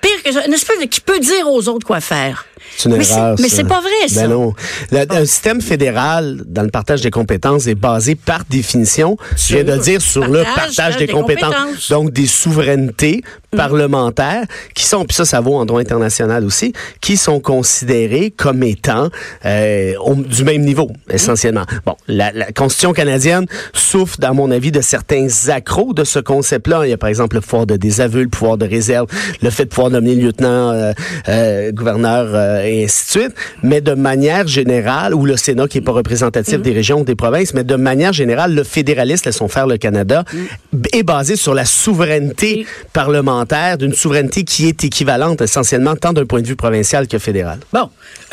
Pire 0.00 0.22
que 0.24 0.32
ça, 0.32 0.46
une 0.46 0.52
espèce 0.54 0.78
de... 0.80 0.84
qui 0.86 1.00
peut 1.00 1.18
dire 1.20 1.48
aux 1.48 1.68
autres 1.68 1.86
quoi 1.86 2.00
faire. 2.00 2.46
C'est 2.76 2.88
une 2.88 2.96
mais 2.96 3.10
erreur. 3.10 3.36
mais 3.40 3.48
ça. 3.48 3.56
c'est 3.56 3.64
pas 3.68 3.80
vrai, 3.80 4.08
ça. 4.08 4.22
Ben 4.22 4.28
non. 4.30 4.54
Le- 4.92 5.12
un 5.12 5.26
système 5.26 5.60
fédéral 5.60 6.42
dans 6.46 6.62
le 6.62 6.70
partage 6.70 7.00
des 7.02 7.10
compétences 7.10 7.66
est 7.66 7.74
basé 7.74 8.14
par 8.14 8.44
définition, 8.48 9.16
je 9.36 9.54
viens 9.56 9.64
de 9.64 9.72
le 9.72 9.78
dire, 9.78 10.00
sur 10.00 10.26
le 10.26 10.42
partage 10.42 10.96
des, 10.96 11.06
des 11.06 11.12
compétences. 11.12 11.54
compétences. 11.54 11.90
Donc 11.90 12.12
des 12.12 12.26
souverainetés 12.26 13.22
parlementaires 13.54 14.44
qui 14.74 14.84
sont, 14.84 15.04
puis 15.04 15.14
ça, 15.14 15.24
ça 15.24 15.40
vaut 15.40 15.56
en 15.56 15.66
droit 15.66 15.80
international 15.80 16.44
aussi, 16.44 16.72
qui 17.00 17.16
sont 17.16 17.40
considérées 17.40 18.30
comme 18.34 18.62
étant 18.62 19.08
euh, 19.44 19.94
au- 20.04 20.14
du 20.14 20.44
même 20.44 20.62
niveau, 20.62 20.90
essentiellement. 21.10 21.64
Bon, 21.84 21.96
la, 22.08 22.32
la 22.32 22.52
Constitution 22.52 22.92
canadienne 22.92 23.46
souffre, 23.74 24.16
dans 24.18 24.34
mon 24.34 24.50
avis, 24.52 24.70
de 24.70 24.80
certains 24.80 25.26
accros 25.48 25.92
de 25.94 26.04
ce 26.04 26.20
concept-là. 26.20 26.86
Il 26.86 26.90
y 26.90 26.92
a 26.92 26.96
par 26.96 27.08
exemple 27.08 27.34
le 27.34 27.40
pouvoir 27.42 27.66
de 27.66 27.76
désaveu, 27.76 28.22
le 28.22 28.28
pouvoir 28.28 28.56
de 28.58 28.66
réserve, 28.66 29.08
le 29.42 29.50
fait 29.50 29.64
de 29.64 29.70
pouvoir 29.70 29.90
nommer 29.90 30.14
lieutenant, 30.14 30.70
euh, 30.70 30.92
euh, 31.28 31.72
gouverneur 31.72 32.28
euh, 32.32 32.62
et 32.64 32.84
ainsi 32.84 33.06
de 33.06 33.10
suite. 33.22 33.34
Mais 33.64 33.80
de 33.80 33.94
manière 33.94 34.46
générale, 34.46 35.14
ou 35.14 35.24
le 35.26 35.36
Sénat 35.36 35.66
qui 35.66 35.78
est 35.78 35.82
pas 35.82 35.92
représentatif 35.92 36.58
Mm. 36.58 36.62
des 36.62 36.72
régions 36.72 37.00
ou 37.00 37.04
des 37.04 37.14
provinces, 37.16 37.54
mais 37.54 37.64
de 37.64 37.74
manière 37.76 38.12
générale, 38.12 38.54
le 38.54 38.62
fédéraliste, 38.64 39.26
laissons 39.26 39.48
faire 39.48 39.66
le 39.66 39.78
Canada, 39.78 40.24
Mm. 40.32 40.82
est 40.92 41.02
basé 41.02 41.34
sur 41.36 41.54
la 41.54 41.64
souveraineté 41.64 42.66
parlementaire, 42.92 43.78
d'une 43.78 43.94
souveraineté 43.94 44.44
qui 44.44 44.68
est 44.68 44.84
équivalente 44.84 45.40
essentiellement 45.40 45.96
tant 45.96 46.12
d'un 46.12 46.26
point 46.26 46.40
de 46.42 46.46
vue 46.46 46.56
provincial 46.56 47.08
que 47.08 47.18
fédéral. 47.18 47.58
Bon, 47.72 47.88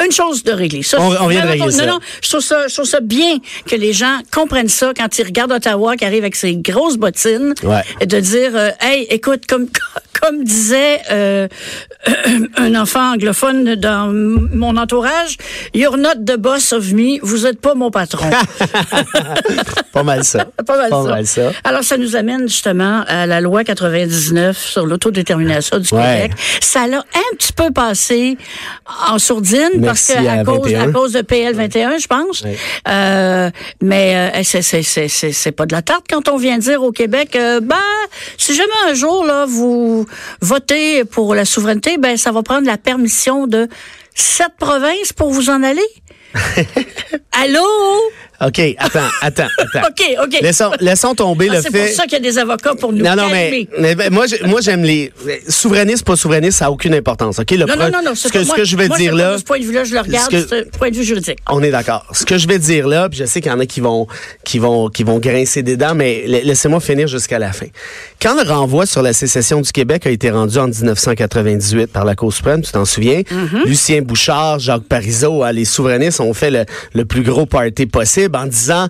une 0.06 0.12
chose 0.12 0.44
de 0.44 0.52
régler. 0.52 0.84
Ça, 0.84 0.98
On- 1.00 1.26
on 1.26 1.28
vient 1.28 1.44
de 1.46 1.50
régler 1.52 1.72
ça. 1.72 1.86
Non, 1.86 1.94
non, 1.94 2.00
je 2.22 2.30
trouve 2.30 2.42
ça, 2.42 2.68
je 2.68 2.74
trouve 2.74 2.86
ça 2.86 3.00
bien 3.00 3.38
que 3.66 3.76
les 3.76 3.94
gens 3.94 4.18
comprennent 4.32 4.68
ça 4.70 4.92
quand 4.96 5.18
ils 5.18 5.24
regardent 5.26 5.54
Ottawa 5.54 5.96
qui 5.96 6.06
arrive 6.10 6.24
avec 6.24 6.36
ses 6.36 6.56
grosses 6.58 6.98
bottines 6.98 7.54
Ouais. 7.64 7.82
et 8.02 8.06
de 8.06 8.20
dire, 8.20 8.52
euh, 8.56 8.70
hey, 8.82 9.08
écoute, 9.10 9.44
comme 9.48 9.68
comme 10.22 10.44
disait 10.44 11.00
euh, 11.12 11.48
un 12.58 12.76
enfant 12.76 13.14
anglophone 13.14 13.76
dans 13.76 14.08
mon 14.12 14.76
entourage, 14.76 15.38
you're 15.74 15.96
not 15.98 16.16
the 16.26 16.36
boss 16.36 16.74
of 16.74 16.92
me, 16.92 17.20
vous 17.22 17.46
êtes 17.46 17.62
pas 17.62 17.74
mon 17.74 17.90
patron. 17.90 18.30
Pas 19.94 20.04
mal 20.04 20.24
ça. 20.24 20.46
Pas 20.66 20.78
mal, 20.78 20.90
Pas 20.90 21.04
ça. 21.04 21.10
mal 21.10 21.26
ça. 21.28 21.52
Alors, 21.64 21.84
ça 21.84 21.98
nous 21.98 22.16
amène 22.16 22.48
justement 22.48 23.04
à 23.08 23.26
la 23.26 23.42
loi 23.42 23.64
99 23.64 24.58
sur 24.58 24.86
l'autodétermination 24.86 25.80
du 25.80 25.94
Ouais. 25.94 26.24
Québec. 26.24 26.32
Ça 26.62 26.86
l'a 26.88 27.00
un 27.00 27.36
petit 27.38 27.54
peu 27.54 27.72
passé 27.72 28.38
en 29.10 29.18
sourdine 29.20 29.70
Merci 29.78 30.14
parce 30.14 30.24
que 30.24 30.28
à 30.28 30.32
à 30.34 30.44
cause, 30.44 30.72
21. 30.72 30.90
à 30.90 30.92
cause 30.92 31.14
de 31.14 31.22
PL 31.22 31.56
21, 31.56 31.98
je 31.98 32.08
pense. 32.08 32.42
Ouais. 32.42 32.58
Euh, 32.88 33.50
mais 33.82 34.32
euh, 34.36 34.44
c'est- 34.44 34.62
c'est- 34.62 34.84
c'est 34.84 35.08
c'est- 35.08 35.32
c'est 35.32 35.52
pas 35.52 35.66
de 35.66 35.74
la 35.74 35.82
tarte 35.82 35.99
quand 36.08 36.30
on 36.30 36.38
vient 36.38 36.58
dire 36.58 36.84
au 36.84 36.92
Québec, 36.92 37.36
euh, 37.36 37.60
ben, 37.60 37.78
si 38.38 38.54
jamais 38.54 38.70
un 38.88 38.94
jour 38.94 39.26
là 39.26 39.46
vous 39.48 40.06
votez 40.42 41.04
pour 41.06 41.36
la 41.36 41.46
souveraineté, 41.46 41.98
ben 41.98 42.18
ça 42.18 42.32
va 42.32 42.44
prendre 42.44 42.68
la 42.68 42.78
permission 42.78 43.48
de 43.48 43.68
sept 44.16 44.54
provinces 44.60 45.14
pour 45.14 45.32
vous 45.32 45.50
en 45.50 45.64
aller. 45.64 45.82
Allô? 47.32 47.62
OK, 48.42 48.60
attends, 48.78 49.00
attends, 49.22 49.48
attends. 49.58 49.88
OK, 49.90 50.04
OK. 50.24 50.42
Laissons, 50.42 50.72
laissons 50.80 51.14
tomber 51.16 51.48
Ah, 51.52 51.56
le 51.56 51.62
c'est 51.62 51.72
fait. 51.72 51.86
pour 51.88 51.96
ça 51.96 52.04
qu'il 52.04 52.14
y 52.14 52.16
a 52.16 52.20
des 52.20 52.38
avocats 52.38 52.74
pour 52.76 52.94
nous 52.94 53.04
Non, 53.04 53.16
non, 53.16 53.28
mais, 53.30 53.68
mais 53.80 53.96
ben, 53.96 54.12
moi, 54.14 54.28
j'ai- 54.28 54.42
moi, 54.46 54.62
j'aime 54.62 54.84
les 54.84 55.12
souverainistes, 55.48 56.06
pas 56.06 56.16
souverainistes, 56.16 56.60
ça 56.60 56.66
n'a 56.66 56.72
aucune 56.72 56.94
importance. 56.94 57.40
Ok, 57.40 57.52
le 57.52 57.66
Non, 57.66 57.76
non, 57.76 57.90
non, 57.92 58.00
non. 58.06 58.16
Ce 58.16 58.30
c'est 58.30 58.32
que, 58.34 58.44
ce 58.44 58.64
je 58.64 58.78
vais 58.78 58.88
moi, 58.88 58.98
dire 58.98 59.12
c'est 59.12 59.18
là, 59.18 59.34
De 59.34 59.38
ce 59.40 59.44
point 59.44 59.60
de 59.60 59.64
vue-là, 59.66 59.84
je 59.84 59.94
le 59.94 60.00
regarde, 60.00 60.32
ce 60.32 60.38
que- 60.38 60.48
c'est 60.48 60.72
point 60.78 60.90
de 60.90 60.96
vue 60.96 61.04
juridique. 61.04 61.40
on 61.50 61.62
est 61.64 61.72
d'accord. 61.72 62.06
Ce 62.14 62.26
que 62.26 62.38
je 62.38 62.48
vais 62.48 62.60
dire 62.60 62.88
là, 62.88 63.10
puis 63.10 63.20
je 63.20 63.26
sais 63.26 63.42
qu'il 63.42 63.52
y 63.52 63.54
en 63.56 63.60
a 63.60 63.66
qui 63.66 63.82
vont, 63.82 64.08
qui 64.46 64.60
vont, 64.60 64.90
qui 64.90 65.04
vont 65.04 65.20
grincer 65.20 65.62
des 65.64 65.76
dents, 65.78 65.96
mais 65.96 66.24
la- 66.28 66.42
laissez-moi 66.42 66.80
finir 66.80 67.08
jusqu'à 67.08 67.40
la 67.40 67.52
fin. 67.52 67.68
Quand 68.22 68.36
le 68.42 68.50
renvoi 68.50 68.86
sur 68.86 69.02
la 69.02 69.14
sécession 69.14 69.62
du 69.62 69.72
Québec 69.72 70.06
a 70.06 70.10
été 70.12 70.30
rendu 70.32 70.58
en 70.58 70.68
1998 70.68 71.88
par 71.92 72.06
la 72.06 72.16
Cour 72.16 72.34
suprême, 72.34 72.62
tu 72.62 72.72
t'en 72.72 72.86
souviens, 72.86 73.22
Mm-hmm. 73.30 73.66
Lucien 73.66 74.02
Bouchard, 74.02 74.60
Jacques 74.60 74.84
Parizeau, 74.84 75.44
hein, 75.44 75.52
les 75.52 75.66
souverainistes 75.66 76.20
ont 76.20 76.34
fait 76.34 76.52
le, 76.52 76.66
le 76.94 77.06
plus 77.06 77.22
gros 77.24 77.46
party 77.46 77.86
possible 77.86 78.29
en 78.36 78.46
disant 78.46 78.88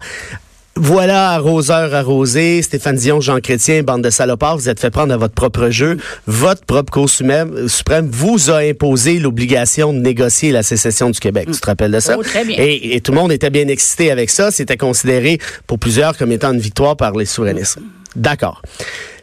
voilà, 0.81 1.31
arroseur 1.31 1.93
arrosé, 1.93 2.61
Stéphane 2.61 2.95
Dion, 2.95 3.19
Jean 3.19 3.41
Chrétien, 3.41 3.83
bande 3.83 4.01
de 4.01 4.09
salopards, 4.09 4.57
vous 4.57 4.69
êtes 4.69 4.79
fait 4.79 4.91
prendre 4.91 5.13
à 5.13 5.17
votre 5.17 5.33
propre 5.33 5.69
jeu. 5.69 5.97
Votre 6.25 6.63
propre 6.63 6.93
Cour 6.93 7.09
suprême, 7.09 8.09
vous 8.09 8.49
a 8.49 8.59
imposé 8.59 9.19
l'obligation 9.19 9.91
de 9.91 9.99
négocier 9.99 10.53
la 10.53 10.63
sécession 10.63 11.09
du 11.09 11.19
Québec. 11.19 11.49
Tu 11.51 11.59
te 11.59 11.65
rappelles 11.65 11.91
de 11.91 11.99
ça? 11.99 12.15
Oh, 12.17 12.23
très 12.23 12.45
bien. 12.45 12.55
Et, 12.59 12.95
et 12.95 13.01
tout 13.01 13.11
le 13.11 13.17
monde 13.17 13.33
était 13.33 13.49
bien 13.49 13.67
excité 13.67 14.09
avec 14.09 14.29
ça. 14.29 14.51
C'était 14.51 14.77
considéré 14.77 15.39
pour 15.67 15.79
plusieurs 15.79 16.17
comme 16.17 16.31
étant 16.31 16.53
une 16.53 16.61
victoire 16.61 16.95
par 16.95 17.11
les 17.11 17.25
souverainistes. 17.25 17.79
D'accord. 18.15 18.61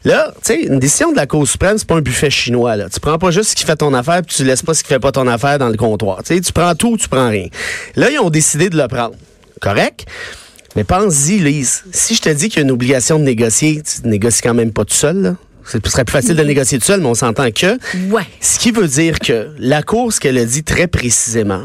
Là, 0.05 0.33
tu 0.45 0.55
sais, 0.55 0.63
une 0.63 0.79
décision 0.79 1.11
de 1.11 1.17
la 1.17 1.27
Cour 1.27 1.49
suprême, 1.49 1.79
c'est 1.79 1.89
pas 1.89 1.97
un 1.97 2.03
buffet 2.03 2.29
chinois. 2.29 2.77
Là. 2.77 2.91
Tu 2.91 3.01
prends 3.01 3.19
pas 3.19 3.31
juste 3.31 3.51
ce 3.51 3.57
qui 3.57 3.65
fait 3.65 3.77
ton 3.77 3.95
affaire, 3.95 4.21
puis 4.23 4.37
tu 4.37 4.45
laisses 4.45 4.63
pas 4.63 4.75
ce 4.75 4.83
qui 4.83 4.89
fait 4.89 5.01
pas 5.01 5.11
ton 5.11 5.27
affaire 5.27 5.59
dans 5.59 5.71
le 5.71 5.77
comptoir. 5.77 6.23
Tu 6.23 6.41
prends 6.53 6.75
tout 6.75 6.91
ou 6.91 6.97
tu 6.99 7.09
prends 7.09 7.31
rien. 7.31 7.49
Là, 7.95 8.11
ils 8.11 8.19
ont 8.19 8.31
décidé 8.31 8.69
de 8.69 8.77
le 8.77 8.87
prendre. 8.89 9.15
Correct? 9.61 10.07
Mais 10.75 10.85
pense-y, 10.85 11.39
Lise. 11.39 11.85
Si 11.93 12.15
je 12.15 12.21
te 12.21 12.29
dis 12.29 12.49
qu'il 12.49 12.59
y 12.59 12.63
a 12.63 12.65
une 12.65 12.71
obligation 12.71 13.19
de 13.19 13.25
négocier, 13.25 13.83
tu 13.83 14.07
négocies 14.07 14.43
quand 14.43 14.55
même 14.55 14.73
pas 14.73 14.85
tout 14.85 14.95
seul, 14.95 15.23
là. 15.23 15.37
Ce 15.65 15.79
serait 15.85 16.05
plus 16.05 16.13
facile 16.13 16.37
de 16.37 16.43
négocier 16.45 16.79
tout 16.79 16.85
seul, 16.85 17.01
mais 17.01 17.07
on 17.07 17.15
s'entend 17.15 17.51
que. 17.51 17.77
Ouais. 18.11 18.23
Ce 18.41 18.59
qui 18.59 18.71
veut 18.71 18.87
dire 18.87 19.19
que 19.19 19.49
la 19.59 19.83
Cour, 19.83 20.13
ce 20.13 20.21
qu'elle 20.21 20.39
a 20.39 20.45
dit 20.45 20.63
très 20.63 20.87
précisément, 20.87 21.65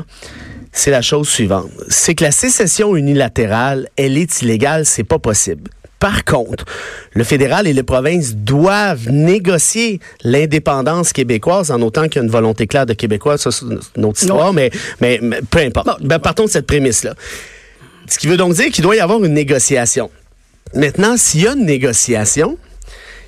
c'est 0.72 0.90
la 0.90 1.04
chose 1.04 1.30
suivante. 1.30 1.70
C'est 1.88 2.16
que 2.16 2.24
la 2.24 2.32
sécession 2.32 2.96
unilatérale, 2.96 3.90
elle 3.98 4.18
est 4.18 4.42
illégale, 4.42 4.86
c'est 4.88 5.04
pas 5.04 5.20
possible. 5.20 5.70
Par 6.00 6.24
contre, 6.24 6.66
le 7.14 7.24
fédéral 7.24 7.68
et 7.68 7.74
les 7.74 7.84
provinces 7.84 8.34
doivent 8.34 9.12
négocier 9.12 10.00
l'indépendance 10.24 11.14
québécoise 11.14 11.70
en 11.70 11.80
autant 11.82 12.06
qu'il 12.06 12.16
y 12.16 12.20
a 12.20 12.24
une 12.24 12.32
volonté 12.32 12.66
claire 12.66 12.88
de 12.88 12.94
Québécois. 12.94 13.38
Ça, 13.38 13.52
c'est 13.52 13.66
une 13.96 14.06
autre 14.06 14.20
histoire, 14.20 14.52
mais, 14.52 14.72
mais, 15.00 15.20
mais 15.22 15.42
peu 15.48 15.60
importe. 15.60 15.86
Bon. 15.86 15.94
Ben, 16.02 16.18
partons 16.18 16.46
de 16.46 16.50
cette 16.50 16.66
prémisse-là. 16.66 17.14
Ce 18.08 18.18
qui 18.18 18.28
veut 18.28 18.38
donc 18.38 18.54
dire 18.54 18.70
qu'il 18.72 18.84
doit 18.84 18.96
y 18.96 19.00
avoir 19.00 19.24
une 19.24 19.34
négociation. 19.34 20.10
Maintenant, 20.74 21.18
s'il 21.18 21.42
y 21.42 21.48
a 21.48 21.54
une 21.54 21.66
négociation, 21.66 22.58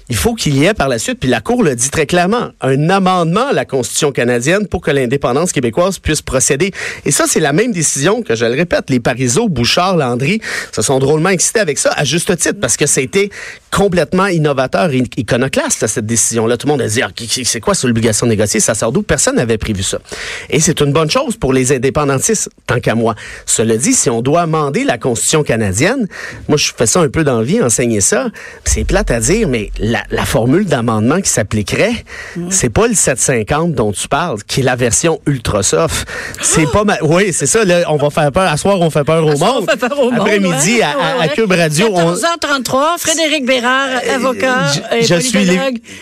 il 0.10 0.16
faut 0.16 0.34
qu'il 0.34 0.58
y 0.58 0.66
ait 0.66 0.74
par 0.74 0.90
la 0.90 1.00
suite, 1.00 1.20
puis 1.20 1.30
la 1.30 1.42
Cour 1.42 1.64
le 1.64 1.76
dit 1.76 1.90
très 1.90 2.06
clairement, 2.06 2.50
un 2.62 2.90
amendement 2.90 3.48
à 3.48 3.54
la 3.54 3.66
Constitution 3.66 4.12
canadienne 4.12 4.68
pour 4.68 4.82
que 4.82 4.92
l'indépendance 4.92 5.52
québécoise 5.52 6.00
puisse 6.00 6.22
procéder. 6.22 6.72
Et 7.06 7.12
ça, 7.12 7.26
c'est 7.28 7.40
la 7.40 7.54
même 7.54 7.72
décision 7.72 8.22
que, 8.22 8.36
je 8.36 8.46
le 8.46 8.54
répète, 8.54 8.90
les 8.90 9.00
Parizeau, 9.00 9.50
Bouchard, 9.50 9.98
Landry 9.98 10.42
se 10.72 10.82
sont 10.82 11.00
drôlement 11.00 11.30
excités 11.30 11.60
avec 11.60 11.78
ça, 11.78 11.92
à 11.96 12.04
juste 12.04 12.36
titre, 12.38 12.60
parce 12.60 12.78
que 12.78 12.86
c'était 12.86 13.30
complètement 13.72 14.28
innovateur 14.28 14.92
et 14.92 15.04
iconoclaste, 15.18 15.88
cette 15.88 16.06
décision-là. 16.06 16.58
Tout 16.58 16.68
le 16.68 16.74
monde 16.74 16.82
a 16.82 16.88
dit, 16.88 17.02
ah, 17.02 17.10
c'est 17.44 17.60
quoi 17.60 17.74
cette 17.74 17.90
obligation 17.90 18.28
de 18.28 18.32
négocier? 18.32 18.60
Ça 18.60 18.76
sort 18.76 18.92
d'où? 18.92 19.02
Personne 19.02 19.36
n'avait 19.36 19.58
prévu 19.58 19.84
ça. 19.84 20.00
Et 20.50 20.60
c'est 20.60 20.80
une 20.82 20.94
bonne 20.94 21.10
chose 21.10 21.38
pour 21.38 21.54
les 21.54 21.72
indépendantistes, 21.72 22.50
tant 22.68 22.80
qu'à 22.80 22.96
moi. 22.96 23.16
Cela 23.46 23.78
dit, 23.78 23.94
si 23.94 24.10
on 24.10 24.22
doit 24.22 24.42
amender 24.42 24.84
la 24.84 24.98
Constitution 24.98 25.44
canadienne, 25.44 26.08
moi, 26.48 26.58
je 26.58 26.72
fais 26.76 26.86
ça 26.86 27.00
un 27.02 27.10
peu 27.10 27.24
dans 27.24 27.40
la 27.40 27.46
vie, 27.46 27.62
enseigner 27.62 28.02
ça, 28.02 28.28
c'est 28.64 28.84
plate 28.84 29.12
à 29.12 29.20
dire, 29.20 29.48
mais 29.48 29.72
la, 29.94 30.04
la 30.12 30.26
formule 30.26 30.66
d'amendement 30.66 31.22
qui 31.22 31.30
s'appliquerait, 31.30 32.04
c'est 32.50 32.70
pas 32.70 32.88
le 32.88 32.96
750 32.96 33.74
dont 33.74 33.92
tu 33.92 34.08
parles, 34.08 34.42
qui 34.48 34.62
est 34.62 34.64
la 34.64 34.76
version 34.76 35.22
ultra 35.28 35.62
soft. 35.64 36.08
C'est 36.42 36.70
pas 36.72 36.84
ma... 36.84 36.98
Oui, 37.04 37.32
c'est 37.32 37.46
ça, 37.46 37.64
là, 37.64 37.84
on 37.90 37.98
va 37.98 38.10
faire 38.10 38.32
peur. 38.32 38.52
À 38.52 38.58
soir, 38.58 38.80
on 38.82 38.90
fait 38.90 39.04
peur 39.04 39.26
au 39.26 39.36
Ça, 39.36 39.46
on 39.52 39.54
monde. 39.62 39.70
fait 39.70 39.78
peur 39.78 40.00
au 40.00 40.10
monde, 40.12 40.20
Après-midi, 40.22 40.76
ouais, 40.78 40.82
à, 40.82 40.90
à- 40.90 41.14
à 41.14 41.20
ouais, 41.20 41.30
Cube 41.30 41.50
ouais. 41.50 41.62
Radio, 41.62 41.88
on... 41.92 42.14
14h33, 42.16 42.98
Frédéric 42.98 43.46
Bérard, 43.46 43.90
avocat 44.14 44.72
je- 44.74 44.98
et 44.98 45.04
je 45.04 45.16
suis 45.20 45.48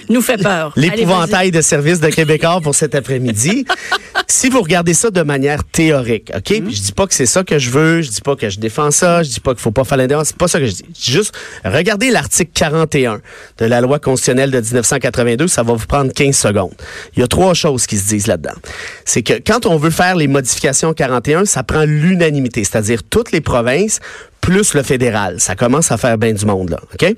nous 0.10 0.22
fait 0.22 0.38
peur. 0.38 0.72
L'épouvantail 0.76 1.52
de 1.52 1.62
service 1.62 2.00
de 2.00 2.08
Québécois 2.10 2.60
pour 2.62 2.74
cet 2.76 2.96
après-midi. 2.96 3.66
si 4.28 4.50
vous 4.50 4.62
regardez 4.62 4.94
ça 4.94 5.10
de 5.12 5.22
manière 5.22 5.64
théorique, 5.66 6.32
OK? 6.36 6.44
Puis 6.44 6.76
je 6.76 6.82
dis 6.82 6.92
pas 6.94 7.08
que 7.08 7.14
c'est 7.14 7.26
ça 7.26 7.44
que 7.44 7.60
je 7.60 7.70
veux, 7.70 8.02
je 8.02 8.10
dis 8.10 8.22
pas 8.22 8.36
que 8.36 8.50
je 8.50 8.60
défends 8.60 8.92
ça, 8.92 9.24
je 9.24 9.30
dis 9.30 9.40
pas 9.42 9.52
qu'il 9.52 9.62
faut 9.62 9.72
pas 9.72 9.84
faire 9.84 9.98
l'indépendance, 9.98 10.28
c'est 10.30 10.38
pas 10.38 10.48
ça 10.48 10.60
que. 10.60 10.66
Je 10.66 10.72
dis 10.72 10.86
juste, 10.98 11.34
regardez 11.66 12.10
l'article 12.12 12.52
41 12.54 13.20
de 13.58 13.66
la 13.66 13.81
loi 13.82 14.00
constitutionnelle 14.00 14.52
de 14.52 14.60
1982, 14.60 15.48
ça 15.48 15.64
va 15.64 15.74
vous 15.74 15.86
prendre 15.86 16.12
15 16.14 16.36
secondes. 16.36 16.74
Il 17.16 17.20
y 17.20 17.24
a 17.24 17.28
trois 17.28 17.54
choses 17.54 17.86
qui 17.86 17.98
se 17.98 18.08
disent 18.08 18.28
là-dedans. 18.28 18.56
C'est 19.06 19.24
que 19.24 19.34
quand 19.46 19.66
on 19.66 19.78
veut 19.78 19.90
faire 19.90 20.16
les 20.16 20.28
modifications 20.28 20.94
41, 20.94 21.46
ça 21.46 21.64
prend 21.64 21.84
l'unanimité, 21.84 22.64
c'est-à-dire 22.64 23.02
toutes 23.04 23.32
les 23.32 23.42
provinces 23.42 24.00
plus 24.42 24.74
le 24.74 24.82
fédéral. 24.84 25.40
Ça 25.40 25.56
commence 25.56 25.92
à 25.92 25.98
faire 25.98 26.18
bien 26.18 26.34
du 26.34 26.46
monde, 26.46 26.72
là. 26.72 26.80
OK? 26.94 27.14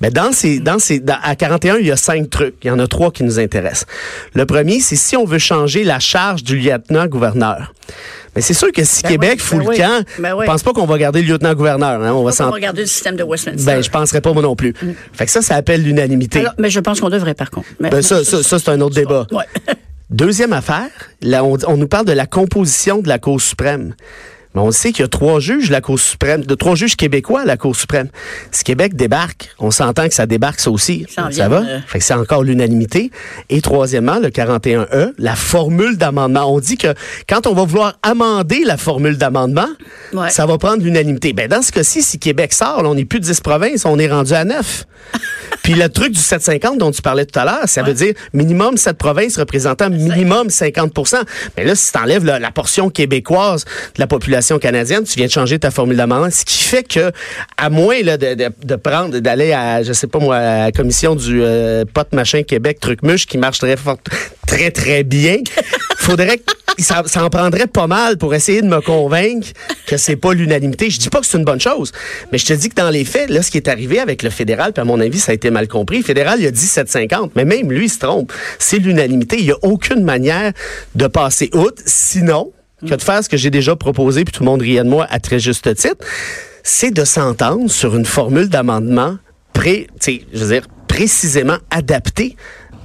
Mais 0.00 0.10
dans 0.10 0.32
ces, 0.32 0.60
dans 0.60 0.78
ces, 0.78 1.02
à 1.08 1.34
41, 1.34 1.78
il 1.78 1.86
y 1.86 1.92
a 1.92 1.96
cinq 1.96 2.30
trucs. 2.30 2.54
Il 2.62 2.68
y 2.68 2.70
en 2.70 2.78
a 2.78 2.86
trois 2.86 3.10
qui 3.10 3.24
nous 3.24 3.38
intéressent. 3.38 3.86
Le 4.34 4.46
premier, 4.46 4.80
c'est 4.80 4.96
si 4.96 5.16
on 5.16 5.24
veut 5.24 5.38
changer 5.40 5.82
la 5.84 5.98
charge 5.98 6.44
du 6.44 6.56
lieutenant-gouverneur. 6.56 7.74
Mais 8.36 8.42
c'est 8.42 8.54
sûr 8.54 8.70
que 8.72 8.84
si 8.84 9.02
Ben 9.02 9.08
Québec 9.10 9.32
oui, 9.34 9.38
fout 9.40 9.58
ben 9.58 9.70
le 9.70 9.76
camp, 9.76 10.04
ben 10.18 10.36
je 10.40 10.46
pense 10.46 10.62
pas 10.62 10.72
qu'on 10.72 10.86
va 10.86 10.98
garder 10.98 11.22
le 11.22 11.28
lieutenant-gouverneur. 11.28 12.02
Hein? 12.02 12.12
On 12.12 12.24
va 12.24 12.30
va 12.30 12.50
regarder 12.50 12.82
le 12.82 12.86
système 12.86 13.16
de 13.16 13.22
Westminster. 13.24 13.64
Ben, 13.64 13.82
je 13.82 13.90
penserais 13.90 14.20
pas 14.20 14.32
moi 14.32 14.42
non 14.42 14.54
plus. 14.56 14.74
Fait 15.12 15.24
que 15.26 15.30
ça, 15.30 15.42
ça 15.42 15.56
appelle 15.56 15.82
l'unanimité. 15.82 16.44
Mais 16.58 16.70
je 16.70 16.80
pense 16.80 17.00
qu'on 17.00 17.10
devrait, 17.10 17.34
par 17.34 17.50
contre. 17.50 17.68
Mais- 17.80 17.90
Ben, 17.90 18.02
ça, 18.02 18.24
ça, 18.24 18.42
ça, 18.42 18.58
c'est 18.58 18.70
un 18.70 18.80
autre 18.80 18.94
débat. 18.94 19.26
Ouais. 19.32 19.44
Deuxième 20.10 20.54
affaire, 20.54 20.88
là, 21.20 21.44
on, 21.44 21.58
on 21.66 21.76
nous 21.76 21.88
parle 21.88 22.06
de 22.06 22.12
la 22.12 22.26
composition 22.26 22.98
de 23.02 23.08
la 23.08 23.18
Cour 23.18 23.40
suprême. 23.40 23.94
Mais 24.54 24.60
on 24.62 24.70
sait 24.70 24.92
qu'il 24.92 25.02
y 25.02 25.04
a 25.04 25.08
trois 25.08 25.40
juges 25.40 25.70
la 25.70 25.80
Cour 25.80 25.98
suprême, 25.98 26.44
de 26.44 26.54
trois 26.54 26.74
juges 26.74 26.96
québécois 26.96 27.42
à 27.42 27.44
la 27.44 27.56
Cour 27.56 27.76
suprême. 27.76 28.08
Si 28.50 28.64
Québec 28.64 28.94
débarque, 28.96 29.50
on 29.58 29.70
s'entend 29.70 30.08
que 30.08 30.14
ça 30.14 30.26
débarque 30.26 30.60
ça 30.60 30.70
aussi. 30.70 31.06
Ça 31.30 31.48
va? 31.48 31.58
euh. 31.58 31.78
Fait 31.86 31.98
que 31.98 32.04
c'est 32.04 32.14
encore 32.14 32.42
l'unanimité. 32.44 33.10
Et 33.50 33.60
troisièmement, 33.60 34.18
le 34.18 34.28
41E, 34.30 35.12
la 35.18 35.36
formule 35.36 35.96
d'amendement. 35.98 36.52
On 36.52 36.60
dit 36.60 36.76
que 36.78 36.94
quand 37.28 37.46
on 37.46 37.52
va 37.54 37.64
vouloir 37.64 37.98
amender 38.02 38.62
la 38.64 38.76
formule 38.76 39.18
d'amendement, 39.18 39.68
Ouais. 40.14 40.30
ça 40.30 40.46
va 40.46 40.56
prendre 40.56 40.82
l'unanimité. 40.82 41.32
Ben, 41.34 41.48
dans 41.48 41.60
ce 41.62 41.70
cas-ci, 41.70 42.02
si 42.02 42.18
Québec 42.18 42.52
sort, 42.54 42.82
là, 42.82 42.88
on 42.88 42.94
n'est 42.94 43.04
plus 43.04 43.20
de 43.20 43.24
10 43.26 43.40
provinces, 43.40 43.84
on 43.84 43.98
est 43.98 44.08
rendu 44.10 44.32
à 44.32 44.44
9. 44.44 44.86
Puis 45.62 45.74
le 45.74 45.88
truc 45.90 46.12
du 46.12 46.20
750 46.20 46.78
dont 46.78 46.90
tu 46.90 47.02
parlais 47.02 47.26
tout 47.26 47.38
à 47.38 47.44
l'heure, 47.44 47.62
ça 47.68 47.82
veut 47.82 47.92
dire 47.92 48.14
minimum 48.32 48.76
7 48.78 48.96
provinces 48.96 49.36
représentant 49.38 49.90
minimum 49.90 50.48
50% 50.48 51.16
Mais 51.56 51.64
là, 51.64 51.74
si 51.74 51.92
tu 51.92 51.98
enlèves 51.98 52.24
la, 52.24 52.38
la 52.38 52.50
portion 52.50 52.88
québécoise 52.88 53.64
de 53.64 54.00
la 54.00 54.06
population, 54.06 54.37
canadienne, 54.58 55.04
tu 55.04 55.14
viens 55.16 55.26
de 55.26 55.30
changer 55.30 55.58
ta 55.58 55.70
formule 55.70 55.96
d'amendement, 55.96 56.30
ce 56.30 56.44
qui 56.44 56.62
fait 56.62 56.82
que, 56.82 57.12
à 57.56 57.70
moins 57.70 58.00
là, 58.02 58.16
de, 58.16 58.34
de, 58.34 58.76
prendre, 58.76 59.18
d'aller 59.18 59.52
à, 59.52 59.82
je 59.82 59.92
sais 59.92 60.06
pas 60.06 60.18
moi, 60.18 60.36
à 60.36 60.64
la 60.66 60.72
commission 60.72 61.14
du 61.14 61.42
euh, 61.42 61.84
pot 61.92 62.06
machin 62.12 62.42
Québec 62.42 62.78
truc 62.80 63.02
muche 63.02 63.26
qui 63.26 63.38
marche 63.38 63.58
très 63.58 63.76
fort, 63.76 63.98
très 64.46 64.70
très 64.70 65.02
bien, 65.02 65.36
faudrait 65.96 66.38
que 66.38 66.52
ça, 66.78 67.02
ça, 67.06 67.24
en 67.24 67.30
prendrait 67.30 67.66
pas 67.66 67.86
mal 67.86 68.18
pour 68.18 68.34
essayer 68.34 68.62
de 68.62 68.68
me 68.68 68.80
convaincre 68.80 69.48
que 69.86 69.96
c'est 69.96 70.16
pas 70.16 70.32
l'unanimité. 70.32 70.90
Je 70.90 70.98
dis 70.98 71.08
pas 71.08 71.20
que 71.20 71.26
c'est 71.26 71.38
une 71.38 71.44
bonne 71.44 71.60
chose, 71.60 71.92
mais 72.30 72.38
je 72.38 72.46
te 72.46 72.52
dis 72.52 72.68
que 72.68 72.76
dans 72.76 72.90
les 72.90 73.04
faits, 73.04 73.30
là, 73.30 73.42
ce 73.42 73.50
qui 73.50 73.56
est 73.56 73.68
arrivé 73.68 73.98
avec 73.98 74.22
le 74.22 74.30
fédéral, 74.30 74.72
puis 74.72 74.80
à 74.80 74.84
mon 74.84 75.00
avis, 75.00 75.18
ça 75.18 75.32
a 75.32 75.34
été 75.34 75.50
mal 75.50 75.66
compris. 75.66 75.98
Le 75.98 76.04
fédéral, 76.04 76.40
il 76.40 76.46
a 76.46 76.50
dit 76.50 76.60
750, 76.60 77.32
mais 77.34 77.44
même 77.44 77.70
lui, 77.72 77.86
il 77.86 77.90
se 77.90 77.98
trompe. 77.98 78.32
C'est 78.58 78.78
l'unanimité. 78.78 79.36
Il 79.38 79.46
y 79.46 79.52
a 79.52 79.58
aucune 79.62 80.04
manière 80.04 80.52
de 80.94 81.06
passer 81.08 81.50
outre. 81.52 81.82
Sinon, 81.84 82.52
que 82.86 82.94
de 82.94 83.02
faire 83.02 83.22
ce 83.22 83.28
que 83.28 83.36
j'ai 83.36 83.50
déjà 83.50 83.76
proposé, 83.76 84.24
puis 84.24 84.32
tout 84.32 84.42
le 84.42 84.50
monde 84.50 84.62
riait 84.62 84.84
de 84.84 84.88
moi 84.88 85.06
à 85.10 85.18
très 85.18 85.38
juste 85.38 85.74
titre, 85.74 86.04
c'est 86.62 86.90
de 86.90 87.04
s'entendre 87.04 87.70
sur 87.70 87.96
une 87.96 88.04
formule 88.04 88.48
d'amendement 88.48 89.16
pré, 89.52 89.88
je 90.06 90.44
veux 90.44 90.52
dire, 90.52 90.66
précisément 90.86 91.56
adaptée 91.70 92.36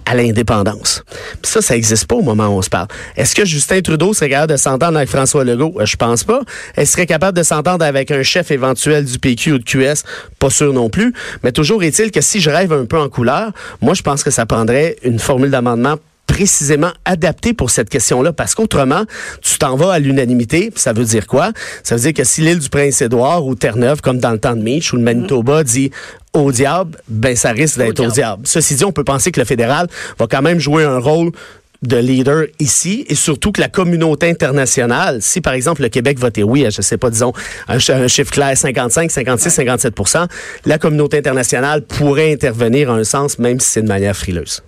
à 0.05 0.15
l'indépendance. 0.15 1.03
Puis 1.41 1.51
ça, 1.51 1.61
ça 1.61 1.75
n'existe 1.75 2.07
pas 2.07 2.15
au 2.15 2.21
moment 2.21 2.47
où 2.47 2.57
on 2.57 2.61
se 2.61 2.69
parle. 2.69 2.87
Est-ce 3.15 3.35
que 3.35 3.45
Justin 3.45 3.81
Trudeau 3.81 4.13
serait 4.13 4.29
capable 4.29 4.51
de 4.51 4.57
s'entendre 4.57 4.97
avec 4.97 5.09
François 5.09 5.43
Legault? 5.43 5.75
Je 5.83 5.95
pense 5.95 6.23
pas. 6.23 6.41
Est-ce 6.75 6.93
serait 6.93 7.05
capable 7.05 7.37
de 7.37 7.43
s'entendre 7.43 7.85
avec 7.85 8.11
un 8.11 8.23
chef 8.23 8.51
éventuel 8.51 9.05
du 9.05 9.17
PQ 9.17 9.53
ou 9.53 9.59
de 9.59 9.63
QS? 9.63 10.03
Pas 10.39 10.49
sûr 10.49 10.73
non 10.73 10.89
plus. 10.89 11.13
Mais 11.43 11.51
toujours 11.51 11.83
est-il 11.83 12.11
que 12.11 12.21
si 12.21 12.41
je 12.41 12.49
rêve 12.49 12.73
un 12.73 12.85
peu 12.85 12.99
en 12.99 13.09
couleur, 13.09 13.51
moi, 13.81 13.93
je 13.93 14.01
pense 14.01 14.23
que 14.23 14.31
ça 14.31 14.45
prendrait 14.45 14.97
une 15.03 15.19
formule 15.19 15.51
d'amendement 15.51 15.95
précisément 16.33 16.91
adapté 17.05 17.53
pour 17.53 17.69
cette 17.69 17.89
question-là, 17.89 18.33
parce 18.33 18.55
qu'autrement, 18.55 19.03
tu 19.43 19.59
t'en 19.59 19.75
vas 19.75 19.93
à 19.93 19.99
l'unanimité, 19.99 20.71
ça 20.75 20.91
veut 20.91 21.05
dire 21.05 21.27
quoi? 21.27 21.51
Ça 21.83 21.93
veut 21.95 22.01
dire 22.01 22.13
que 22.13 22.23
si 22.23 22.41
l'île 22.41 22.57
du 22.57 22.69
Prince-Édouard 22.69 23.45
ou 23.45 23.53
Terre-Neuve, 23.53 24.01
comme 24.01 24.17
dans 24.17 24.31
le 24.31 24.39
temps 24.39 24.55
de 24.55 24.61
Mitch, 24.63 24.93
ou 24.93 24.95
le 24.95 25.03
Manitoba 25.03 25.63
dit 25.63 25.91
au 26.33 26.51
diable, 26.51 26.97
ben 27.07 27.35
ça 27.35 27.51
risque 27.51 27.77
d'être 27.77 27.99
au, 27.99 28.09
diable. 28.09 28.47
Ceci 28.47 28.73
dit, 28.73 28.83
on 28.83 28.91
peut 28.91 29.03
penser 29.03 29.31
que 29.31 29.39
le 29.39 29.45
fédéral 29.45 29.87
va 30.17 30.25
quand 30.25 30.41
même 30.41 30.57
jouer 30.57 30.83
un 30.83 30.97
rôle 30.97 31.31
de 31.83 31.97
leader 31.97 32.45
ici 32.59 33.05
et 33.09 33.13
surtout 33.13 33.51
que 33.51 33.61
la 33.61 33.69
communauté 33.69 34.27
internationale, 34.27 35.21
si 35.21 35.39
par 35.39 35.53
exemple 35.53 35.83
le 35.83 35.89
Québec 35.89 36.17
votait 36.17 36.41
oui, 36.41 36.65
je 36.71 36.81
sais 36.81 36.97
pas, 36.97 37.11
disons 37.11 37.33
un, 37.67 37.77
un 37.77 38.07
chiffre 38.07 38.31
clair 38.31 38.57
55, 38.57 39.11
56, 39.11 39.51
57 39.51 39.93
la 40.65 40.79
communauté 40.79 41.19
internationale 41.19 41.83
pourrait 41.83 42.33
intervenir 42.33 42.89
en 42.89 42.95
un 42.95 43.03
sens 43.03 43.37
même 43.37 43.59
si 43.59 43.69
c'est 43.69 43.81
de 43.83 43.87
manière 43.87 44.17
frileuse. 44.17 44.63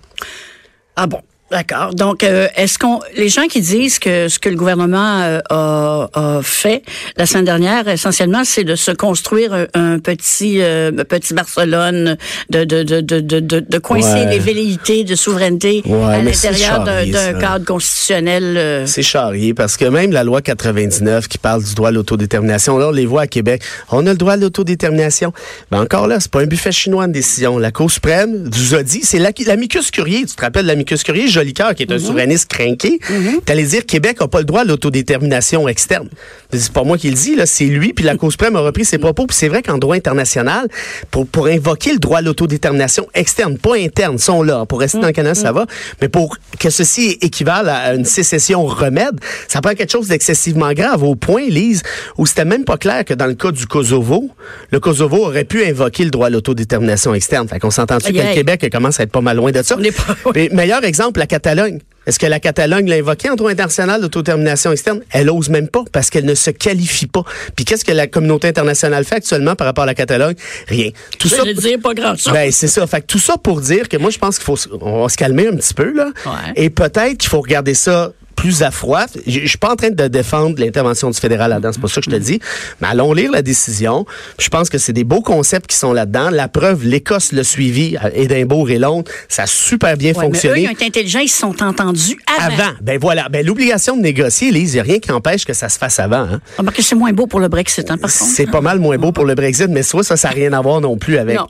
Ah 0.94 1.06
bon, 1.06 1.20
D'accord. 1.48 1.94
Donc, 1.94 2.24
euh, 2.24 2.48
est-ce 2.56 2.76
qu'on 2.76 2.98
les 3.16 3.28
gens 3.28 3.46
qui 3.46 3.60
disent 3.60 4.00
que 4.00 4.28
ce 4.28 4.40
que 4.40 4.48
le 4.48 4.56
gouvernement 4.56 5.20
euh, 5.22 5.38
a, 5.48 6.08
a, 6.12 6.40
fait 6.42 6.82
la 7.16 7.24
semaine 7.24 7.44
dernière, 7.44 7.86
essentiellement, 7.86 8.42
c'est 8.44 8.64
de 8.64 8.74
se 8.74 8.90
construire 8.90 9.68
un, 9.72 10.00
petit 10.00 10.60
euh, 10.60 10.90
petit 10.90 11.34
Barcelone, 11.34 12.16
de 12.50 12.64
de 12.64 12.82
de 12.82 13.00
de 13.00 13.20
de, 13.20 13.60
de 13.60 13.78
coincer 13.78 14.26
les 14.26 14.40
velléités 14.40 15.04
de 15.04 15.14
souveraineté 15.14 15.84
à 15.86 16.20
l'intérieur 16.20 16.82
d'un 16.82 17.34
cadre 17.34 17.64
constitutionnel. 17.64 18.82
C'est 18.86 19.04
charrié 19.04 19.54
parce 19.54 19.76
que 19.76 19.84
même 19.84 20.10
la 20.10 20.24
loi 20.24 20.42
99 20.42 21.28
qui 21.28 21.38
parle 21.38 21.62
du 21.62 21.74
droit 21.74 21.90
à 21.90 21.92
l'autodétermination, 21.92 22.76
là 22.76 22.88
on 22.88 22.92
les 22.92 23.06
voit 23.06 23.22
à 23.22 23.26
Québec, 23.28 23.62
on 23.90 24.04
a 24.08 24.10
le 24.10 24.18
droit 24.18 24.32
à 24.32 24.36
l'autodétermination. 24.36 25.32
Mais 25.70 25.78
encore 25.78 26.08
là, 26.08 26.18
c'est 26.18 26.30
pas 26.30 26.40
un 26.40 26.46
buffet 26.46 26.72
chinois 26.72 27.06
de 27.06 27.12
décision. 27.12 27.56
La 27.56 27.70
Cour 27.70 27.88
suprême 27.88 28.50
vous 28.50 28.74
a 28.74 28.82
dit, 28.82 29.02
c'est 29.04 29.20
l'amicus 29.20 29.92
curier. 29.92 30.26
Tu 30.26 30.34
te 30.34 30.42
rappelles 30.42 30.66
l'amicus 30.66 31.04
curier? 31.04 31.28
Jolicoeur, 31.36 31.74
qui 31.74 31.82
est 31.82 31.92
un 31.92 31.96
mhm. 31.96 32.00
souverainiste 32.00 32.48
craqué, 32.48 32.98
mm 33.08 33.36
t'allais 33.44 33.64
dire 33.64 33.84
Québec 33.84 34.20
n'a 34.20 34.28
pas 34.28 34.38
le 34.38 34.44
droit 34.44 34.62
à 34.62 34.64
l'autodétermination 34.64 35.68
externe. 35.68 36.08
C'est 36.52 36.72
pas 36.72 36.84
moi 36.84 36.96
qui 36.96 37.08
le 37.10 37.14
dis, 37.14 37.36
là, 37.36 37.46
c'est 37.46 37.66
lui, 37.66 37.92
puis 37.92 38.04
la 38.04 38.16
Cour 38.16 38.30
suprême 38.30 38.56
a 38.56 38.60
repris 38.60 38.84
ses 38.84 38.98
propos. 38.98 39.26
Puis 39.26 39.36
c'est 39.36 39.48
vrai 39.48 39.62
qu'en 39.62 39.78
droit 39.78 39.94
international, 39.94 40.68
pour, 41.10 41.26
pour 41.26 41.46
invoquer 41.46 41.92
le 41.92 41.98
droit 41.98 42.18
à 42.18 42.22
l'autodétermination 42.22 43.06
externe, 43.14 43.58
pas 43.58 43.76
interne, 43.76 44.18
sont 44.18 44.42
là. 44.42 44.64
Pour 44.66 44.80
rester 44.80 44.98
dans 44.98 45.06
le 45.06 45.12
Canada, 45.12 45.34
ça 45.34 45.52
va. 45.52 45.66
Mais 46.00 46.08
pour 46.08 46.36
que 46.58 46.70
ceci 46.70 47.18
équivale 47.20 47.68
à 47.68 47.94
une 47.94 48.04
sécession 48.04 48.64
remède, 48.64 49.20
ça 49.48 49.60
prend 49.60 49.74
quelque 49.74 49.92
chose 49.92 50.08
d'excessivement 50.08 50.72
grave, 50.72 51.02
au 51.02 51.14
point, 51.14 51.46
Lise, 51.48 51.82
où 52.16 52.26
c'était 52.26 52.44
même 52.44 52.64
pas 52.64 52.78
clair 52.78 53.04
que 53.04 53.14
dans 53.14 53.26
le 53.26 53.34
cas 53.34 53.50
du 53.50 53.66
Kosovo, 53.66 54.30
le 54.70 54.80
Kosovo 54.80 55.26
aurait 55.26 55.44
pu 55.44 55.64
invoquer 55.64 56.04
le 56.04 56.10
droit 56.10 56.28
à 56.28 56.30
l'autodétermination 56.30 57.14
externe. 57.14 57.48
Fait 57.48 57.58
qu'on 57.58 57.70
s'entend-tu 57.70 58.12
que 58.12 58.18
le 58.18 58.34
Québec 58.34 58.66
commence 58.72 59.00
à 59.00 59.04
être 59.04 59.12
pas 59.12 59.20
mal 59.20 59.36
loin 59.36 59.50
de 59.52 59.62
ça? 59.62 59.76
Mais 59.76 60.48
meilleur 60.52 60.84
exemple, 60.84 61.20
la 61.26 61.38
Catalogne. 61.38 61.80
Est-ce 62.06 62.20
que 62.20 62.26
la 62.26 62.38
Catalogne 62.38 62.88
l'a 62.88 62.96
invoqué 62.96 63.28
en 63.28 63.34
droit 63.34 63.50
international 63.50 64.00
d'autodétermination 64.00 64.70
externe? 64.70 65.00
Elle 65.10 65.28
ose 65.28 65.48
même 65.48 65.66
pas 65.66 65.82
parce 65.90 66.08
qu'elle 66.08 66.24
ne 66.24 66.36
se 66.36 66.50
qualifie 66.50 67.08
pas. 67.08 67.24
Puis 67.56 67.64
qu'est-ce 67.64 67.84
que 67.84 67.90
la 67.90 68.06
communauté 68.06 68.46
internationale 68.46 69.04
fait 69.04 69.16
actuellement 69.16 69.56
par 69.56 69.66
rapport 69.66 69.82
à 69.82 69.88
la 69.88 69.94
Catalogne? 69.94 70.36
Rien. 70.68 70.90
Tout 71.18 71.28
ça. 71.28 71.42
dire 71.44 71.80
pas 71.82 71.94
grand 71.94 72.16
chose. 72.16 72.32
Ben, 72.32 72.52
c'est 72.52 72.68
ça. 72.68 72.86
Fait 72.86 73.00
que 73.00 73.06
tout 73.06 73.18
ça 73.18 73.36
pour 73.38 73.60
dire 73.60 73.88
que 73.88 73.96
moi, 73.96 74.10
je 74.10 74.18
pense 74.18 74.38
qu'il 74.38 74.44
faut, 74.44 74.56
on 74.80 75.02
va 75.02 75.08
se 75.08 75.16
calmer 75.16 75.48
un 75.48 75.56
petit 75.56 75.74
peu, 75.74 75.92
là. 75.92 76.10
Et 76.54 76.70
peut-être 76.70 77.18
qu'il 77.18 77.28
faut 77.28 77.40
regarder 77.40 77.74
ça 77.74 78.12
plus 78.36 78.62
à 78.62 78.70
froid. 78.70 79.06
Je, 79.26 79.40
je 79.40 79.46
suis 79.46 79.58
pas 79.58 79.72
en 79.72 79.76
train 79.76 79.90
de 79.90 80.08
défendre 80.08 80.60
l'intervention 80.60 81.10
du 81.10 81.18
fédéral 81.18 81.50
là-dedans, 81.50 81.70
c'est 81.72 81.80
pas 81.80 81.88
ça 81.88 82.00
que 82.00 82.10
je 82.10 82.10
te 82.10 82.20
dis. 82.20 82.38
Mais 82.80 82.88
allons 82.88 83.12
lire 83.12 83.32
la 83.32 83.42
décision. 83.42 84.06
Je 84.38 84.48
pense 84.48 84.68
que 84.68 84.78
c'est 84.78 84.92
des 84.92 85.04
beaux 85.04 85.22
concepts 85.22 85.66
qui 85.66 85.76
sont 85.76 85.92
là-dedans. 85.92 86.30
La 86.30 86.48
preuve, 86.48 86.84
l'Écosse 86.84 87.32
l'a 87.32 87.44
suivi, 87.44 87.96
Édimbourg 88.14 88.70
et 88.70 88.78
Londres, 88.78 89.10
ça 89.28 89.44
a 89.44 89.46
super 89.46 89.96
bien 89.96 90.14
fonctionné. 90.14 90.62
Mais 90.62 90.68
eux, 90.68 90.76
ils 90.78 90.84
ont 90.84 90.86
intelligents, 90.86 91.20
ils 91.20 91.28
se 91.28 91.38
sont 91.38 91.62
entendus 91.62 92.18
avant. 92.38 92.54
Avant, 92.54 92.72
ben 92.80 92.98
voilà. 93.00 93.28
Ben 93.28 93.44
l'obligation 93.44 93.96
de 93.96 94.02
négocier, 94.02 94.50
Lise, 94.50 94.74
il 94.74 94.76
n'y 94.76 94.80
a 94.80 94.84
rien 94.84 94.98
qui 94.98 95.10
empêche 95.10 95.44
que 95.44 95.54
ça 95.54 95.68
se 95.68 95.78
fasse 95.78 95.98
avant. 95.98 96.26
Hein. 96.26 96.40
que 96.74 96.82
c'est 96.82 96.94
moins 96.94 97.12
beau 97.12 97.26
pour 97.26 97.40
le 97.40 97.48
Brexit, 97.48 97.90
hein, 97.90 97.98
par 97.98 98.12
contre. 98.12 98.30
C'est 98.30 98.46
pas 98.46 98.60
mal 98.60 98.78
moins 98.78 98.98
beau 98.98 99.12
pour 99.12 99.24
le 99.24 99.34
Brexit, 99.34 99.68
mais 99.68 99.82
soit 99.82 100.04
ça, 100.04 100.16
ça 100.16 100.28
n'a 100.28 100.34
rien 100.34 100.52
à 100.52 100.60
voir 100.60 100.80
non 100.80 100.96
plus 100.96 101.18
avec. 101.18 101.36
Non. 101.36 101.46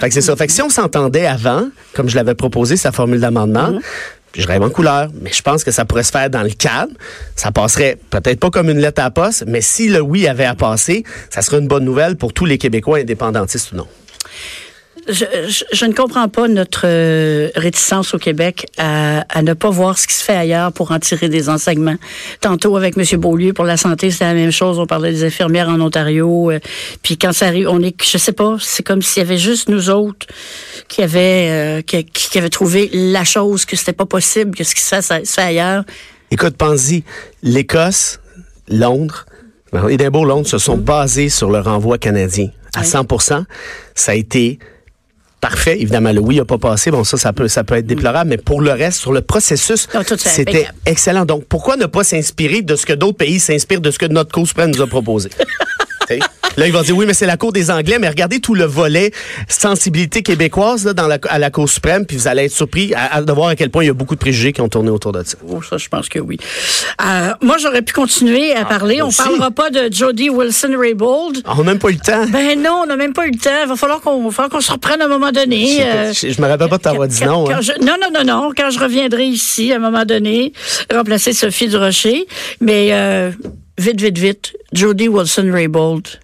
Fait 0.00 0.08
que 0.08 0.14
c'est 0.14 0.20
ça. 0.20 0.36
Fait 0.36 0.46
que 0.46 0.52
si 0.52 0.62
on 0.62 0.68
s'entendait 0.68 1.26
avant, 1.26 1.68
comme 1.94 2.08
je 2.08 2.16
l'avais 2.16 2.34
proposé, 2.34 2.76
sa 2.76 2.92
formule 2.92 3.20
d'amendement, 3.20 3.70
mm-hmm 3.70 3.80
je 4.36 4.46
rêve 4.46 4.62
en 4.62 4.70
couleur, 4.70 5.10
mais 5.20 5.32
je 5.32 5.42
pense 5.42 5.64
que 5.64 5.70
ça 5.70 5.84
pourrait 5.84 6.02
se 6.02 6.12
faire 6.12 6.30
dans 6.30 6.42
le 6.42 6.50
cadre. 6.50 6.92
Ça 7.34 7.52
passerait 7.52 7.98
peut-être 8.10 8.40
pas 8.40 8.50
comme 8.50 8.70
une 8.70 8.78
lettre 8.78 9.02
à 9.02 9.10
poste, 9.10 9.44
mais 9.46 9.60
si 9.60 9.88
le 9.88 10.00
oui 10.00 10.26
avait 10.28 10.44
à 10.44 10.54
passer, 10.54 11.04
ça 11.30 11.42
serait 11.42 11.58
une 11.58 11.68
bonne 11.68 11.84
nouvelle 11.84 12.16
pour 12.16 12.32
tous 12.32 12.44
les 12.44 12.58
Québécois 12.58 12.98
indépendantistes 12.98 13.72
ou 13.72 13.76
non 13.76 13.86
je, 15.08 15.84
ne 15.86 15.92
comprends 15.92 16.28
pas 16.28 16.48
notre 16.48 16.82
euh, 16.84 17.48
réticence 17.54 18.14
au 18.14 18.18
Québec 18.18 18.66
à, 18.78 19.42
ne 19.42 19.54
pas 19.54 19.70
voir 19.70 19.98
ce 19.98 20.06
qui 20.06 20.14
se 20.14 20.24
fait 20.24 20.34
ailleurs 20.34 20.72
pour 20.72 20.90
en 20.90 20.98
tirer 20.98 21.28
des 21.28 21.48
enseignements. 21.48 21.96
Tantôt 22.40 22.76
avec 22.76 22.96
M. 22.96 23.20
Beaulieu 23.20 23.52
pour 23.52 23.64
la 23.64 23.76
santé, 23.76 24.10
c'était 24.10 24.24
la 24.24 24.34
même 24.34 24.50
chose. 24.50 24.78
On 24.78 24.86
parlait 24.86 25.12
des 25.12 25.24
infirmières 25.24 25.68
en 25.68 25.80
Ontario. 25.80 26.50
Euh, 26.50 26.58
puis 27.02 27.16
quand 27.16 27.32
ça 27.32 27.46
arrive, 27.46 27.68
on 27.68 27.82
est, 27.82 27.94
je 28.02 28.18
sais 28.18 28.32
pas, 28.32 28.56
c'est 28.60 28.82
comme 28.82 29.02
s'il 29.02 29.22
y 29.22 29.26
avait 29.26 29.38
juste 29.38 29.68
nous 29.68 29.90
autres 29.90 30.26
qui 30.88 31.02
avaient, 31.02 31.48
euh, 31.50 31.82
qui, 31.82 32.04
qui 32.04 32.38
avaient 32.38 32.48
trouvé 32.48 32.90
la 32.92 33.24
chose 33.24 33.64
que 33.64 33.76
c'était 33.76 33.92
pas 33.92 34.06
possible, 34.06 34.56
que 34.56 34.64
ce 34.64 34.74
qui 34.74 34.82
se 34.82 35.00
fait, 35.00 35.40
ailleurs. 35.40 35.84
Écoute, 36.30 36.56
pense-y, 36.56 37.04
l'Écosse, 37.42 38.18
Londres, 38.68 39.26
Édimbourg, 39.88 40.26
Londres 40.26 40.48
se 40.48 40.58
sont 40.58 40.76
mm. 40.76 40.82
basés 40.82 41.28
sur 41.28 41.50
le 41.50 41.60
renvoi 41.60 41.98
canadien 41.98 42.48
à 42.74 42.82
100% 42.82 43.44
Ça 43.94 44.12
a 44.12 44.14
été 44.14 44.58
parfait. 45.48 45.80
Évidemment, 45.80 46.12
le 46.12 46.20
oui 46.20 46.36
n'a 46.36 46.44
pas 46.44 46.58
passé. 46.58 46.90
Bon, 46.90 47.04
ça, 47.04 47.16
ça 47.16 47.32
peut, 47.32 47.48
ça 47.48 47.62
peut 47.62 47.76
être 47.76 47.86
déplorable, 47.86 48.30
mais 48.30 48.36
pour 48.36 48.60
le 48.60 48.72
reste, 48.72 48.98
sur 48.98 49.12
le 49.12 49.20
processus, 49.20 49.88
c'était 50.18 50.66
excellent. 50.84 51.24
Donc, 51.24 51.44
pourquoi 51.44 51.76
ne 51.76 51.86
pas 51.86 52.04
s'inspirer 52.04 52.62
de 52.62 52.74
ce 52.74 52.84
que 52.84 52.92
d'autres 52.92 53.18
pays 53.18 53.38
s'inspirent 53.38 53.80
de 53.80 53.90
ce 53.90 53.98
que 53.98 54.06
notre 54.06 54.44
suprême 54.44 54.70
nous 54.70 54.82
a 54.82 54.86
proposé? 54.86 55.30
Là, 56.56 56.66
il 56.66 56.72
va 56.72 56.82
dire 56.82 56.96
oui, 56.96 57.04
mais 57.06 57.12
c'est 57.12 57.26
la 57.26 57.36
Cour 57.36 57.52
des 57.52 57.70
Anglais, 57.70 57.98
mais 57.98 58.08
regardez 58.08 58.40
tout 58.40 58.54
le 58.54 58.64
volet 58.64 59.10
sensibilité 59.46 60.22
québécoise 60.22 60.86
là, 60.86 60.94
dans 60.94 61.06
la, 61.06 61.18
à 61.28 61.38
la 61.38 61.50
Cour 61.50 61.68
suprême, 61.68 62.06
puis 62.06 62.16
vous 62.16 62.28
allez 62.28 62.44
être 62.44 62.52
surpris 62.52 62.94
à, 62.94 63.20
de 63.20 63.32
voir 63.32 63.48
à 63.48 63.56
quel 63.56 63.68
point 63.70 63.84
il 63.84 63.88
y 63.88 63.90
a 63.90 63.94
beaucoup 63.94 64.14
de 64.14 64.20
préjugés 64.20 64.54
qui 64.54 64.62
ont 64.62 64.68
tourné 64.68 64.88
autour 64.88 65.12
de 65.12 65.22
ça. 65.22 65.36
Oh, 65.46 65.62
ça, 65.62 65.76
je 65.76 65.88
pense 65.88 66.08
que 66.08 66.18
oui. 66.18 66.38
Euh, 67.04 67.34
moi, 67.42 67.56
j'aurais 67.58 67.82
pu 67.82 67.92
continuer 67.92 68.54
à 68.54 68.62
ah, 68.62 68.64
parler. 68.64 69.02
On 69.02 69.08
ne 69.08 69.12
parlera 69.12 69.50
pas 69.50 69.68
de 69.68 69.92
Jody 69.92 70.30
Wilson-Raybould. 70.30 71.42
On 71.44 71.56
n'a 71.56 71.62
même 71.62 71.78
pas 71.78 71.90
eu 71.90 71.94
le 71.94 71.98
temps. 71.98 72.26
Ben 72.26 72.60
non, 72.60 72.80
on 72.84 72.86
n'a 72.86 72.96
même 72.96 73.12
pas 73.12 73.26
eu 73.26 73.32
le 73.32 73.38
temps. 73.38 73.50
Il 73.62 73.68
va 73.68 73.76
falloir 73.76 74.00
qu'on 74.00 74.30
se 74.30 74.72
reprenne 74.72 75.02
à 75.02 75.04
un 75.04 75.08
moment 75.08 75.32
donné. 75.32 75.84
Je, 76.12 76.26
ne 76.26 76.42
me 76.42 76.48
rappelle 76.48 76.68
pas 76.68 76.78
de 76.78 76.82
t'avoir 76.82 77.06
dit 77.06 77.22
non. 77.22 77.50
Hein. 77.50 77.60
non, 77.82 77.96
non, 78.00 78.08
non, 78.12 78.24
non. 78.24 78.52
Quand 78.56 78.70
je 78.70 78.78
reviendrai 78.78 79.26
ici, 79.26 79.72
à 79.72 79.76
un 79.76 79.80
moment 79.80 80.04
donné, 80.04 80.52
remplacer 80.92 81.34
Sophie 81.34 81.68
Durocher. 81.68 82.26
Mais 82.60 82.88
euh, 82.92 83.30
vite, 83.78 84.00
vite, 84.00 84.18
vite, 84.18 84.56
Jody 84.72 85.08
Wilson-Raybould 85.08 86.20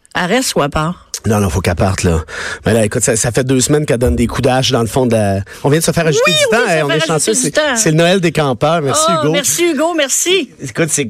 ou 0.56 0.62
à 0.62 0.68
part? 0.68 1.08
Non, 1.24 1.38
non, 1.38 1.50
faut 1.50 1.60
qu'elle 1.60 1.76
parte, 1.76 2.02
là. 2.02 2.24
Mais 2.66 2.74
là, 2.74 2.84
écoute, 2.84 3.02
ça, 3.02 3.30
fait 3.30 3.44
deux 3.44 3.60
semaines 3.60 3.86
qu'elle 3.86 3.98
donne 3.98 4.16
des 4.16 4.26
coups 4.26 4.42
d'âge 4.42 4.72
dans 4.72 4.80
le 4.80 4.88
fond 4.88 5.06
de 5.06 5.12
la... 5.12 5.40
On 5.62 5.68
vient 5.68 5.78
de 5.78 5.84
se 5.84 5.92
faire 5.92 6.06
ajouter 6.06 6.32
du 6.32 6.44
temps. 6.50 6.86
on 6.86 6.90
est 6.90 7.06
chanceux. 7.06 7.34
C'est 7.34 7.90
le 7.90 7.96
Noël 7.96 8.20
des 8.20 8.32
campeurs. 8.32 8.82
Merci, 8.82 9.06
oh, 9.08 9.20
Hugo. 9.20 9.32
Merci, 9.32 9.70
Hugo. 9.70 9.94
Merci. 9.96 10.50
Écoute, 10.60 10.88
c'est... 10.90 11.08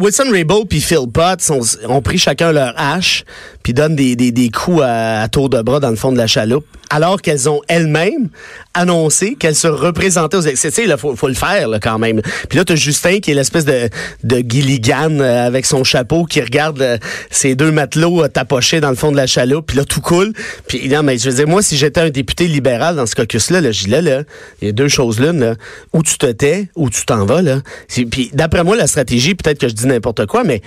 Wilson 0.00 0.30
Raybould 0.32 0.68
puis 0.68 0.80
Phil 0.80 1.06
Potts 1.12 1.50
ont, 1.86 2.02
pris 2.02 2.18
chacun 2.18 2.50
leur 2.50 2.74
hache 2.76 3.24
puis 3.62 3.72
donnent 3.72 3.94
des, 3.94 4.16
des, 4.16 4.32
des 4.32 4.50
coups 4.50 4.82
à, 4.82 5.28
tour 5.28 5.48
de 5.48 5.62
bras 5.62 5.78
dans 5.78 5.90
le 5.90 5.96
fond 5.96 6.10
de 6.10 6.18
la 6.18 6.26
chaloupe. 6.26 6.66
Alors 6.90 7.22
qu'elles 7.22 7.48
ont 7.48 7.60
elles-mêmes 7.68 8.28
annoncé 8.74 9.34
qu'elles 9.34 9.54
se 9.54 9.68
représentaient 9.68 10.36
aux 10.36 10.42
élections. 10.42 10.70
Tu 10.70 10.74
sais, 10.74 10.84
il 10.84 10.96
faut, 10.96 11.28
le 11.28 11.34
faire 11.34 11.68
là, 11.68 11.78
quand 11.80 11.98
même. 11.98 12.20
Puis 12.48 12.58
là, 12.58 12.64
tu 12.64 12.76
Justin 12.76 13.20
qui 13.20 13.30
est 13.30 13.34
l'espèce 13.34 13.64
de, 13.64 13.88
de 14.24 14.42
Gilligan 14.46 15.20
euh, 15.20 15.46
avec 15.46 15.66
son 15.66 15.84
chapeau 15.84 16.24
qui 16.24 16.40
regarde 16.40 16.80
euh, 16.82 16.98
ces 17.30 17.54
deux 17.54 17.70
matelots 17.70 18.24
euh, 18.24 18.28
tapochés 18.28 18.80
dans 18.80 18.90
le 18.90 18.96
fond 18.96 19.12
de 19.12 19.16
la 19.16 19.26
chaloupe. 19.26 19.66
Puis 19.66 19.76
là, 19.76 19.84
tout 19.84 20.00
coule. 20.00 20.32
Puis 20.66 20.88
non, 20.88 21.02
mais 21.02 21.18
je 21.18 21.30
veux 21.30 21.36
dire, 21.36 21.48
moi, 21.48 21.62
si 21.62 21.76
j'étais 21.76 22.00
un 22.00 22.10
député 22.10 22.46
libéral 22.46 22.96
dans 22.96 23.06
ce 23.06 23.14
caucus-là, 23.14 23.60
là, 23.60 23.72
je 23.72 23.84
dis 23.84 23.90
là, 23.90 24.22
il 24.60 24.66
y 24.66 24.68
a 24.68 24.72
deux 24.72 24.88
choses 24.88 25.20
l'une. 25.20 25.40
Là. 25.40 25.54
Où 25.92 26.02
tu 26.02 26.18
te 26.18 26.26
tais, 26.26 26.68
où 26.74 26.90
tu 26.90 27.04
t'en 27.04 27.24
vas. 27.24 27.42
Là. 27.42 27.60
Puis 27.88 28.30
d'après 28.32 28.64
moi, 28.64 28.76
la 28.76 28.86
stratégie, 28.86 29.34
peut-être 29.34 29.58
que 29.58 29.68
je 29.68 29.74
dis 29.74 29.86
n'importe 29.86 30.26
quoi, 30.26 30.44
mais 30.44 30.62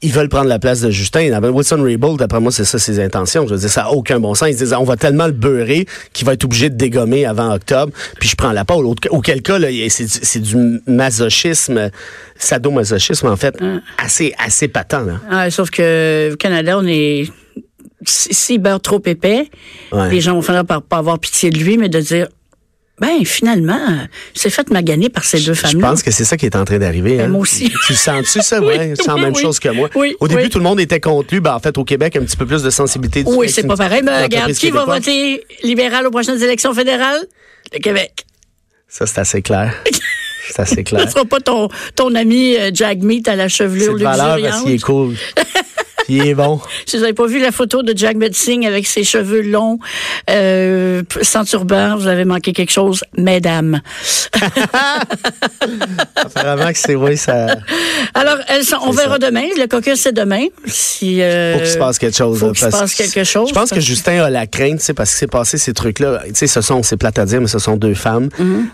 ils 0.00 0.12
veulent 0.12 0.28
prendre 0.28 0.46
la 0.48 0.58
place 0.58 0.80
de 0.80 0.90
Justin. 0.90 1.30
Wilson 1.42 1.82
Raybould, 1.82 2.18
d'après 2.18 2.40
moi, 2.40 2.52
c'est 2.52 2.64
ça 2.64 2.78
ses 2.78 3.00
intentions. 3.00 3.46
Je 3.48 3.54
veux 3.54 3.60
dire, 3.60 3.68
ça 3.68 3.82
n'a 3.82 3.90
aucun 3.90 4.20
bon 4.20 4.34
sens. 4.34 4.48
Ils 4.48 4.56
disent, 4.56 4.74
on 4.78 4.84
va 4.84 4.96
tellement 4.96 5.26
le 5.26 5.32
beurrer 5.32 5.86
qu'il 6.12 6.24
va 6.26 6.34
être 6.34 6.44
obligé 6.44 6.70
de 6.70 6.76
dégommer 6.76 7.26
avant 7.26 7.52
octobre, 7.52 7.92
puis 8.20 8.28
je 8.28 8.36
prends 8.36 8.52
la 8.52 8.64
pole. 8.64 8.86
Autre- 8.86 9.08
Auquel 9.10 9.42
cas, 9.42 9.58
là, 9.58 9.68
c'est 9.88 10.04
du- 10.04 10.18
c'est 10.22 10.40
du 10.40 10.80
masochisme, 10.86 11.90
sadomasochisme, 12.36 13.26
en 13.26 13.36
fait, 13.36 13.56
assez, 13.98 14.34
assez 14.38 14.68
patent. 14.68 15.04
Là. 15.06 15.20
Ah, 15.30 15.50
sauf 15.50 15.70
que 15.70 16.32
au 16.32 16.36
Canada, 16.36 16.78
on 16.78 16.86
est. 16.86 17.30
si- 18.06 18.32
S'il 18.32 18.60
beurre 18.62 18.80
trop 18.80 19.02
épais, 19.06 19.50
Ouais. 19.90 20.10
les 20.10 20.20
gens 20.20 20.34
vont 20.34 20.42
finir 20.42 20.64
par 20.64 20.82
pas 20.82 20.98
avoir 20.98 21.18
pitié 21.18 21.50
de 21.50 21.58
lui, 21.58 21.76
mais 21.76 21.88
de 21.88 21.98
dire 22.00 22.28
ben 23.00 23.24
finalement, 23.24 23.78
c'est 24.34 24.50
fait 24.50 24.68
maganer 24.70 25.08
par 25.08 25.24
ces 25.24 25.38
deux 25.38 25.54
Je 25.54 25.60
femmes-là. 25.60 25.88
pense 25.90 26.02
que 26.02 26.10
c'est 26.10 26.24
ça 26.24 26.36
qui 26.36 26.46
est 26.46 26.56
en 26.56 26.64
train 26.64 26.78
d'arriver. 26.78 27.16
Ben, 27.18 27.26
hein. 27.26 27.28
moi 27.28 27.40
aussi. 27.42 27.72
Tu 27.86 27.94
sens-tu, 27.94 28.40
ça? 28.42 28.60
Oui, 28.60 28.66
ouais? 28.76 28.94
Tu 28.96 29.04
sens 29.04 29.06
la 29.08 29.14
oui, 29.14 29.20
même 29.22 29.32
oui. 29.34 29.42
chose 29.42 29.58
que 29.60 29.68
moi. 29.68 29.88
Oui, 29.94 30.16
Au 30.20 30.26
début, 30.28 30.48
tout 30.48 30.58
le 30.58 30.64
monde 30.64 30.80
était 30.80 31.00
contre 31.00 31.32
lui. 31.32 31.40
Ben, 31.40 31.54
en 31.54 31.60
fait, 31.60 31.76
au 31.78 31.84
Québec, 31.84 32.16
un 32.16 32.20
petit 32.24 32.36
peu 32.36 32.44
plus 32.46 32.62
de 32.62 32.70
sensibilité. 32.70 33.22
du 33.24 33.30
Oui, 33.32 33.48
c'est 33.48 33.66
pas 33.66 33.76
pareil. 33.76 34.02
Mais 34.04 34.22
regarde, 34.24 34.52
qui 34.52 34.70
va 34.70 34.84
voter 34.84 35.44
libéral 35.62 36.06
aux 36.06 36.10
prochaines 36.10 36.42
élections 36.42 36.74
fédérales? 36.74 37.24
Le 37.72 37.78
Québec. 37.78 38.24
Ça, 38.88 39.06
c'est 39.06 39.20
assez 39.20 39.42
clair. 39.42 39.74
c'est 40.48 40.60
assez 40.60 40.76
Ce 40.76 40.80
clair. 40.80 41.04
ne 41.04 41.10
sera 41.10 41.24
pas 41.24 41.40
ton, 41.40 41.68
ton 41.94 42.14
ami 42.14 42.56
euh, 42.56 42.70
Jack 42.72 42.98
Meat 42.98 43.28
à 43.28 43.36
la 43.36 43.48
C'est 43.48 43.56
chevelure 43.56 43.94
de 43.98 44.02
valeur 44.04 44.38
parce 44.40 44.62
qu'il 44.62 44.70
est 44.70 44.72
luxuriante. 44.72 44.82
cool. 44.82 45.14
Il 46.08 46.26
est 46.26 46.34
bon. 46.34 46.60
Si 46.86 46.96
vous 46.96 47.02
n'avez 47.02 47.12
pas 47.14 47.26
vu 47.26 47.38
la 47.38 47.52
photo 47.52 47.82
de 47.82 47.92
Jack 47.96 48.16
Metzing 48.16 48.66
avec 48.66 48.86
ses 48.86 49.04
cheveux 49.04 49.42
longs, 49.42 49.78
euh, 50.30 51.02
sans 51.22 51.44
turban, 51.44 51.96
vous 51.96 52.06
avez 52.06 52.24
manqué 52.24 52.52
quelque 52.52 52.72
chose, 52.72 53.02
mesdames. 53.16 53.80
Apparemment 56.16 56.72
que 56.72 56.78
c'est, 56.78 56.94
oui, 56.94 57.16
ça. 57.16 57.56
Alors, 58.14 58.38
elles 58.48 58.64
sont- 58.64 58.76
on 58.82 58.90
verra 58.90 59.18
demain. 59.18 59.44
Le 59.56 59.66
caucus, 59.66 60.00
c'est 60.00 60.12
demain. 60.14 60.46
Si, 60.66 61.20
euh, 61.22 61.54
Faut 61.54 61.58
qu'il 61.60 61.68
se 61.68 61.78
passe 61.78 61.98
quelque 61.98 62.16
chose. 62.16 62.38
faut 62.38 62.52
qu'il 62.52 62.58
se 62.58 62.66
passe 62.70 62.94
que 62.94 63.02
quelque 63.02 63.24
chose. 63.24 63.48
Je 63.48 63.54
pense 63.54 63.70
que 63.70 63.80
Justin 63.80 64.22
a 64.24 64.30
la 64.30 64.46
crainte, 64.46 64.80
parce 64.96 65.12
que 65.12 65.18
c'est 65.18 65.26
passé 65.26 65.58
ces 65.58 65.72
trucs-là. 65.72 66.22
Tu 66.28 66.32
sais, 66.34 66.46
ce 66.46 66.60
sont, 66.60 66.82
c'est 66.82 66.96
plate 66.96 67.18
à 67.18 67.26
dire, 67.26 67.40
mais 67.40 67.48
ce 67.48 67.58
sont 67.58 67.76
deux 67.76 67.94
femmes. 67.94 68.28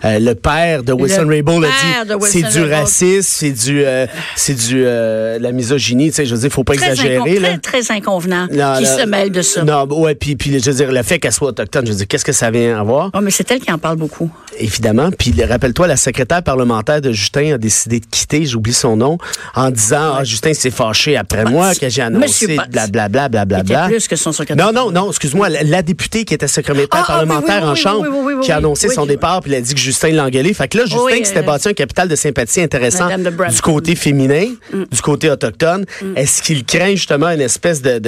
Euh, 0.04 0.18
le 0.18 0.34
père 0.34 0.82
de 0.82 0.92
Wilson 0.92 1.26
Raybould 1.28 1.64
a 1.64 1.68
dit, 2.04 2.12
c'est 2.30 2.42
du 2.42 2.62
racisme, 2.64 3.22
c'est 3.28 3.50
du, 3.52 3.82
euh, 3.84 4.06
c'est 4.36 4.54
du, 4.54 4.84
la 4.84 5.52
misogynie. 5.52 6.10
Tu 6.10 6.16
sais, 6.16 6.26
je 6.26 6.34
veux 6.34 6.40
dire, 6.40 6.50
faut 6.50 6.64
pas 6.64 6.74
très, 6.74 6.90
exagérer 6.90 7.18
incon- 7.24 7.40
là. 7.40 7.58
très, 7.58 7.82
très 7.82 7.94
inconvenant 7.96 8.46
Non, 8.50 8.76
qui 8.78 8.84
là- 8.84 8.98
se 8.98 9.06
mêle 9.06 9.30
de 9.30 9.42
ça. 9.42 9.62
Non, 9.64 9.86
ouais, 10.00 10.14
puis, 10.14 10.36
puis 10.36 10.58
je 10.60 10.70
veux 10.70 10.76
dire, 10.76 10.92
le 10.92 11.02
fait 11.02 11.18
qu'elle 11.18 11.32
soit 11.32 11.48
autochtone, 11.48 11.86
je 11.86 11.92
veux 11.92 11.98
dire, 11.98 12.08
qu'est-ce 12.08 12.24
que 12.24 12.32
ça 12.32 12.50
vient 12.50 12.78
avoir? 12.78 13.10
Oh, 13.14 13.20
mais 13.22 13.30
c'est 13.30 13.50
elle 13.50 13.60
qui 13.60 13.70
en 13.72 13.78
parle 13.78 13.96
beaucoup. 13.96 14.30
Évidemment. 14.58 15.10
Puis 15.16 15.34
rappelle-toi, 15.42 15.86
la 15.86 15.96
secrétaire 15.96 16.42
parlementaire 16.42 17.00
de 17.00 17.12
Justin 17.12 17.54
a 17.54 17.58
décidé 17.58 18.00
de 18.00 18.06
quitter, 18.10 18.44
j'oublie 18.46 18.72
son 18.72 18.96
nom, 18.96 19.18
en 19.54 19.70
disant 19.70 20.14
Ah, 20.18 20.24
Justin 20.24 20.54
s'est 20.54 20.70
fâché 20.70 21.16
après 21.16 21.44
moi, 21.44 21.74
que 21.74 21.88
j'ai 21.88 22.02
annoncé, 22.02 22.56
blablabla, 22.70 23.28
blablabla. 23.28 23.86
plus 23.88 24.06
que 24.08 24.16
son 24.16 24.32
secrétaire. 24.32 24.66
Non, 24.66 24.72
non, 24.72 24.90
non, 24.90 25.08
excuse-moi, 25.10 25.48
la, 25.48 25.62
la 25.62 25.82
députée 25.82 26.24
qui 26.24 26.34
était 26.34 26.46
secrétaire 26.48 26.86
Ah, 26.92 26.96
ah, 26.98 27.00
oui, 27.22 27.26
parlementaire 27.28 27.62
oui, 27.64 27.68
en 27.70 27.74
chambre, 27.74 28.40
qui 28.42 28.52
a 28.52 28.56
annoncé 28.58 28.88
son 28.88 29.06
départ, 29.06 29.40
puis 29.42 29.52
il 29.52 29.54
a 29.56 29.60
dit 29.60 29.74
que 29.74 29.80
Justin 29.80 30.10
l'a 30.10 30.24
engueulé. 30.24 30.54
Fait 30.54 30.68
que 30.68 30.78
là, 30.78 30.84
Justin 30.86 31.18
qui 31.18 31.24
s'était 31.26 31.38
euh, 31.40 31.42
bâti 31.42 31.68
un 31.68 31.72
capital 31.72 32.08
de 32.08 32.16
sympathie 32.16 32.60
intéressant 32.60 33.08
du 33.08 33.60
côté 33.62 33.94
féminin, 33.96 34.46
du 34.72 35.00
côté 35.02 35.30
autochtone, 35.30 35.84
est-ce 36.16 36.42
qu'il 36.42 36.64
craint 36.64 36.90
justement 36.94 37.13
une 37.22 37.40
espèce 37.40 37.82
de, 37.82 38.00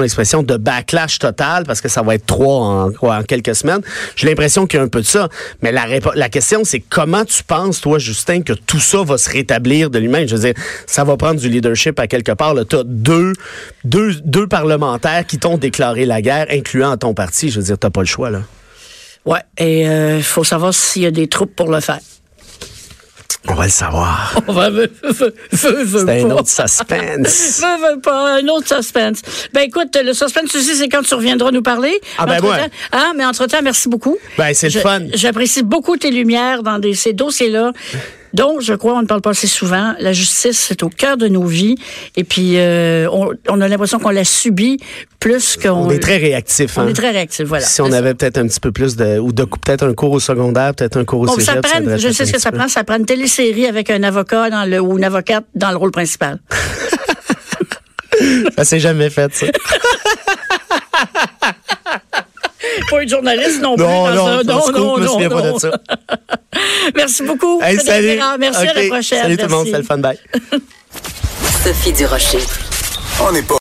l'expression, 0.00 0.42
de 0.42 0.56
backlash 0.56 1.18
total, 1.18 1.64
parce 1.64 1.80
que 1.80 1.88
ça 1.88 2.02
va 2.02 2.14
être 2.14 2.26
trois 2.26 2.90
en, 3.00 3.22
quelques 3.22 3.54
semaines? 3.54 3.80
J'ai 4.16 4.26
l'impression 4.28 4.66
qu'il 4.66 4.78
y 4.78 4.80
a 4.80 4.84
un 4.84 4.88
peu 4.88 5.00
de 5.00 5.06
ça. 5.06 5.28
Mais 5.62 5.72
la, 5.72 5.86
la 6.14 6.28
question, 6.28 6.62
c'est 6.64 6.80
comment 6.80 7.24
tu 7.24 7.42
penses, 7.42 7.80
toi, 7.80 7.98
Justin, 7.98 8.42
que 8.42 8.52
tout 8.52 8.80
ça 8.80 9.02
va 9.02 9.18
se 9.18 9.30
rétablir 9.30 9.90
de 9.90 9.98
lui-même? 9.98 10.28
Je 10.28 10.36
veux 10.36 10.52
dire, 10.52 10.54
ça 10.86 11.04
va 11.04 11.16
prendre 11.16 11.40
du 11.40 11.48
leadership 11.48 11.98
à 11.98 12.06
quelque 12.06 12.32
part. 12.32 12.54
Tu 12.68 12.76
as 12.76 12.84
deux, 12.84 13.32
deux, 13.84 14.14
deux 14.24 14.46
parlementaires 14.46 15.26
qui 15.26 15.38
t'ont 15.38 15.58
déclaré 15.58 16.06
la 16.06 16.22
guerre, 16.22 16.46
incluant 16.50 16.96
ton 16.96 17.14
parti. 17.14 17.50
Je 17.50 17.60
veux 17.60 17.66
dire, 17.66 17.78
t'as 17.78 17.90
pas 17.90 18.00
le 18.00 18.06
choix, 18.06 18.30
là. 18.30 18.42
Ouais, 19.26 19.40
et 19.58 19.82
il 19.82 20.22
faut 20.22 20.44
savoir 20.44 20.72
s'il 20.72 21.02
y 21.02 21.06
a 21.06 21.10
des 21.10 21.28
troupes 21.28 21.54
pour 21.54 21.70
le 21.70 21.80
faire. 21.80 22.00
On 23.48 23.54
va 23.54 23.64
le 23.64 23.70
savoir. 23.70 24.38
On 24.48 24.52
va 24.52 24.70
veux, 24.70 24.90
veux, 25.02 25.34
veux, 25.52 25.82
veux 25.82 26.06
C'est 26.06 26.22
un 26.22 26.30
autre 26.30 26.48
suspense. 26.48 27.60
Veux, 27.60 27.94
veux 27.94 28.00
pas, 28.00 28.36
un 28.36 28.46
autre 28.48 28.68
suspense. 28.68 29.22
Ben 29.52 29.62
écoute, 29.62 29.96
le 30.02 30.12
suspense 30.12 30.54
aussi, 30.54 30.76
c'est 30.76 30.88
quand 30.88 31.02
tu 31.02 31.14
reviendras 31.14 31.50
nous 31.50 31.62
parler. 31.62 32.00
Ah, 32.18 32.26
ben 32.26 32.40
ouais. 32.40 32.70
Ah, 32.92 33.12
mais 33.16 33.24
entre-temps, 33.24 33.62
merci 33.62 33.88
beaucoup. 33.88 34.18
Ben, 34.36 34.52
c'est 34.52 34.72
le 34.72 34.80
fun. 34.80 35.00
J'apprécie 35.14 35.62
beaucoup 35.62 35.96
tes 35.96 36.10
lumières 36.10 36.62
dans 36.62 36.78
des, 36.78 36.94
ces 36.94 37.12
dossiers-là. 37.12 37.72
Dont, 38.32 38.60
je 38.60 38.74
crois, 38.74 38.94
on 38.94 39.02
ne 39.02 39.06
parle 39.06 39.20
pas 39.20 39.30
assez 39.30 39.46
souvent. 39.46 39.94
La 39.98 40.12
justice, 40.12 40.58
c'est 40.68 40.82
au 40.82 40.88
cœur 40.88 41.16
de 41.16 41.28
nos 41.28 41.44
vies. 41.44 41.76
Et 42.16 42.24
puis, 42.24 42.54
euh, 42.56 43.08
on, 43.10 43.30
on 43.48 43.60
a 43.60 43.68
l'impression 43.68 43.98
qu'on 43.98 44.10
la 44.10 44.24
subit 44.24 44.78
plus 45.18 45.56
qu'on... 45.56 45.70
On 45.70 45.90
est 45.90 45.98
très 45.98 46.16
réactif. 46.16 46.78
On 46.78 46.82
hein. 46.82 46.88
est 46.88 46.94
très 46.94 47.10
réactif, 47.10 47.46
voilà. 47.46 47.64
Si 47.64 47.80
on 47.80 47.92
avait 47.92 48.14
peut-être 48.14 48.38
un 48.38 48.46
petit 48.46 48.60
peu 48.60 48.72
plus 48.72 48.96
de. 48.96 49.18
Ou 49.18 49.32
de, 49.32 49.44
peut-être 49.44 49.84
un 49.86 49.94
cours 49.94 50.12
au 50.12 50.20
secondaire, 50.20 50.74
peut-être 50.74 50.96
un 50.96 51.04
cours 51.04 51.20
au 51.20 51.26
Bon, 51.26 51.34
cégep. 51.34 51.54
ça 51.66 51.80
prend, 51.80 51.96
je 51.96 52.10
sais 52.10 52.26
ce 52.26 52.32
que 52.32 52.40
ça 52.40 52.50
peu. 52.50 52.58
prend. 52.58 52.68
Ça 52.68 52.84
prend 52.84 52.96
une 52.96 53.06
télésérie 53.06 53.66
avec 53.66 53.90
un 53.90 54.02
avocat 54.02 54.50
dans 54.50 54.64
le, 54.64 54.80
ou 54.80 54.96
une 54.98 55.04
avocate 55.04 55.44
dans 55.54 55.70
le 55.70 55.76
rôle 55.76 55.90
principal. 55.90 56.38
Ça 58.56 58.64
s'est 58.64 58.80
jamais 58.80 59.08
fait, 59.08 59.32
ça. 59.34 59.46
Pas 62.90 63.02
une 63.02 63.08
journaliste 63.08 63.60
non 63.62 63.76
plus. 63.76 63.84
Non, 63.84 64.04
dans 64.06 64.14
non, 64.14 64.26
un- 64.26 64.42
non, 64.42 64.60
pas 65.28 65.42
non. 65.42 65.54
de 65.54 65.58
ça. 65.60 65.70
Merci 66.96 67.22
beaucoup. 67.22 67.60
Hey, 67.62 67.78
salut. 67.78 68.18
Merci 68.38 68.66
à 68.66 68.74
la 68.74 68.86
prochaine. 68.88 69.22
Salut 69.22 69.36
tout 69.36 69.42
le 69.44 69.48
monde, 69.48 69.68
Merci. 69.70 69.70
c'était 69.70 69.78
le 69.78 69.84
fun. 69.84 69.98
Bye. 69.98 70.18
Sophie 71.64 71.92
Durocher. 71.92 72.38
On 73.22 73.32
n'est 73.32 73.42
pas 73.42 73.58